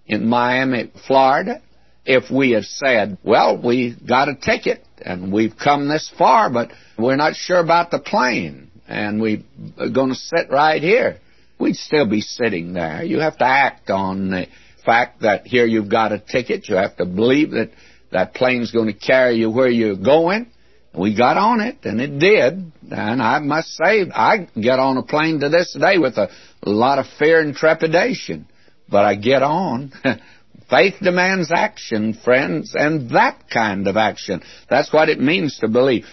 [0.06, 1.62] in Miami, Florida,
[2.04, 6.70] if we had said, well, we got a ticket and we've come this far, but
[6.98, 9.42] we're not sure about the plane and we're
[9.76, 11.18] going to sit right here
[11.62, 13.02] we'd still be sitting there.
[13.04, 14.46] You have to act on the
[14.84, 16.68] fact that here you've got a ticket.
[16.68, 17.70] You have to believe that
[18.10, 20.50] that plane's going to carry you where you're going.
[20.94, 22.70] We got on it, and it did.
[22.90, 26.28] And I must say, I get on a plane to this day with a
[26.66, 28.46] lot of fear and trepidation.
[28.90, 29.92] But I get on.
[30.68, 34.42] Faith demands action, friends, and that kind of action.
[34.68, 36.06] That's what it means to believe.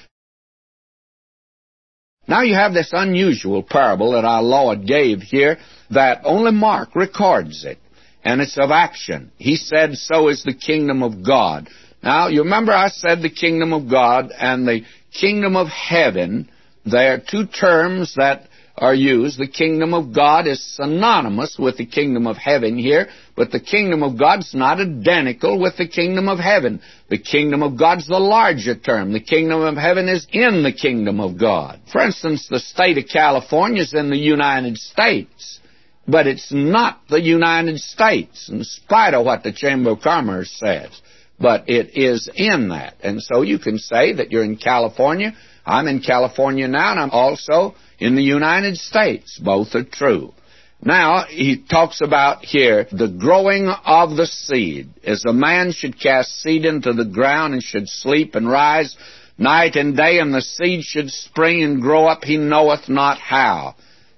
[2.29, 5.57] Now you have this unusual parable that our Lord gave here
[5.89, 7.79] that only Mark records it,
[8.23, 9.31] and it's of action.
[9.37, 11.69] He said, So is the kingdom of God.
[12.03, 16.51] Now, you remember I said the kingdom of God and the kingdom of heaven,
[16.85, 18.43] they are two terms that
[18.79, 19.37] are used.
[19.37, 24.03] The kingdom of God is synonymous with the kingdom of heaven here, but the kingdom
[24.03, 26.81] of God's not identical with the kingdom of heaven.
[27.09, 29.11] The kingdom of God's the larger term.
[29.13, 31.81] The kingdom of heaven is in the kingdom of God.
[31.91, 35.59] For instance, the state of California is in the United States,
[36.07, 41.01] but it's not the United States, in spite of what the Chamber of Commerce says.
[41.39, 42.95] But it is in that.
[43.01, 45.33] And so you can say that you're in California.
[45.65, 49.39] I'm in California now, and I'm also in the United States.
[49.39, 50.33] Both are true.
[50.81, 54.89] Now, he talks about here the growing of the seed.
[55.03, 58.95] As a man should cast seed into the ground and should sleep and rise
[59.37, 63.75] night and day, and the seed should spring and grow up, he knoweth not how.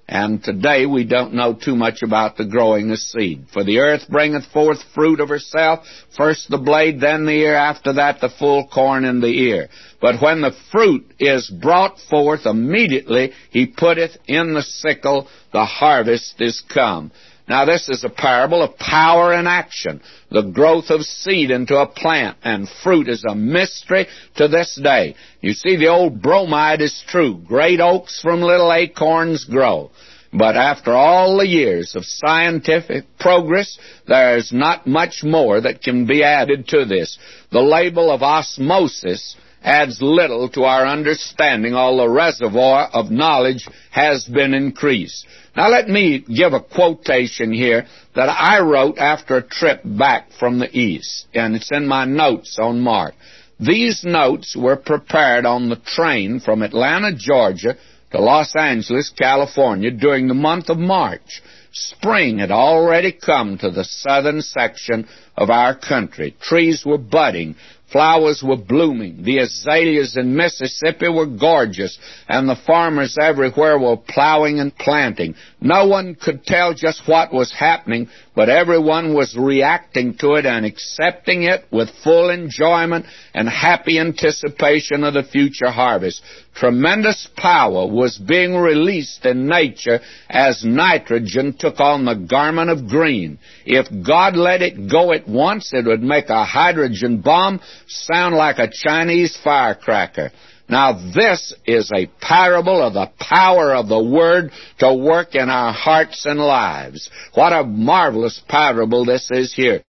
[0.08, 3.46] And today we don't know too much about the growing of seed.
[3.52, 5.86] For the earth bringeth forth fruit of herself,
[6.16, 9.68] first the blade, then the ear, after that the full corn in the ear.
[10.00, 16.40] But when the fruit is brought forth, immediately he putteth in the sickle, the harvest
[16.40, 17.12] is come.
[17.52, 20.00] Now this is a parable of power and action,
[20.30, 25.16] the growth of seed into a plant, and fruit is a mystery to this day.
[25.42, 27.42] You see, the old bromide is true.
[27.46, 29.90] Great oaks from little acorns grow.
[30.32, 33.78] But after all the years of scientific progress,
[34.08, 37.18] there is not much more that can be added to this.
[37.50, 44.24] The label of osmosis adds little to our understanding, all the reservoir of knowledge has
[44.24, 45.26] been increased.
[45.56, 50.58] Now let me give a quotation here that I wrote after a trip back from
[50.58, 53.14] the East, and it's in my notes on Mark.
[53.60, 57.76] These notes were prepared on the train from Atlanta, Georgia
[58.10, 61.42] to Los Angeles, California during the month of March.
[61.72, 66.36] Spring had already come to the southern section of our country.
[66.40, 67.54] Trees were budding.
[67.92, 69.22] Flowers were blooming.
[69.22, 75.34] The azaleas in Mississippi were gorgeous, and the farmers everywhere were plowing and planting.
[75.60, 80.64] No one could tell just what was happening, but everyone was reacting to it and
[80.64, 86.22] accepting it with full enjoyment and happy anticipation of the future harvest.
[86.54, 93.38] Tremendous power was being released in nature as nitrogen took on the garment of green.
[93.64, 98.58] If God let it go at once, it would make a hydrogen bomb sound like
[98.58, 100.30] a Chinese firecracker.
[100.68, 105.72] Now this is a parable of the power of the Word to work in our
[105.72, 107.10] hearts and lives.
[107.34, 109.82] What a marvelous parable this is here.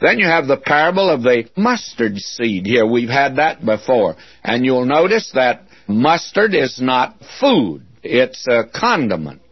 [0.00, 2.86] Then you have the parable of the mustard seed here.
[2.86, 4.14] We've had that before.
[4.44, 7.82] And you'll notice that mustard is not food.
[8.02, 9.42] It's a condiment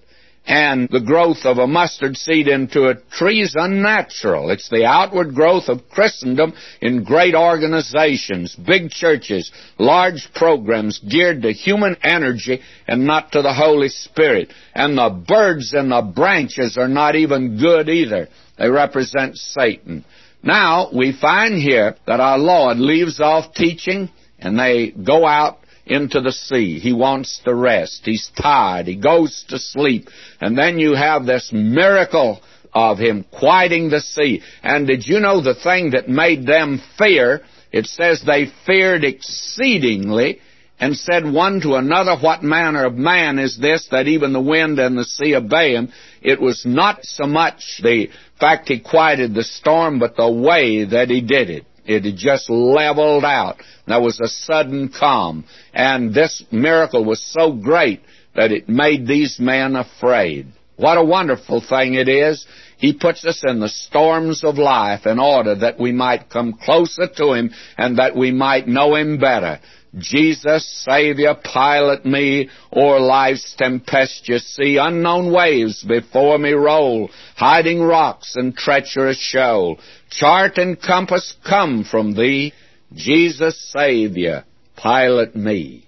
[0.47, 4.51] and the growth of a mustard seed into a tree is unnatural.
[4.51, 11.53] It's the outward growth of Christendom in great organizations, big churches, large programs geared to
[11.53, 14.53] human energy and not to the Holy Spirit.
[14.73, 18.29] And the birds and the branches are not even good either.
[18.57, 20.05] They represent Satan.
[20.45, 26.21] Now, we find here that our Lord leaves off teaching and they go out into
[26.21, 26.79] the sea.
[26.79, 28.03] He wants to rest.
[28.05, 28.87] He's tired.
[28.87, 30.09] He goes to sleep.
[30.41, 34.43] And then you have this miracle of him quieting the sea.
[34.63, 37.43] And did you know the thing that made them fear?
[37.73, 40.41] It says they feared exceedingly
[40.79, 44.79] and said one to another, What manner of man is this that even the wind
[44.79, 45.91] and the sea obey him?
[46.21, 48.09] It was not so much the
[48.39, 51.65] fact he quieted the storm, but the way that he did it.
[51.87, 53.57] It had just leveled out.
[53.87, 55.45] There was a sudden calm.
[55.73, 58.03] And this miracle was so great
[58.35, 60.47] that it made these men afraid.
[60.77, 62.47] What a wonderful thing it is.
[62.79, 67.07] He puts us in the storms of life in order that we might come closer
[67.17, 69.61] to Him and that we might know Him better.
[69.97, 74.79] Jesus, Savior, pilot me o'er life's tempestuous sea.
[74.79, 79.79] Unknown waves before me roll, hiding rocks and treacherous shoal.
[80.11, 82.53] Chart and compass come from thee.
[82.95, 84.45] Jesus, Savior,
[84.77, 85.86] pilot me.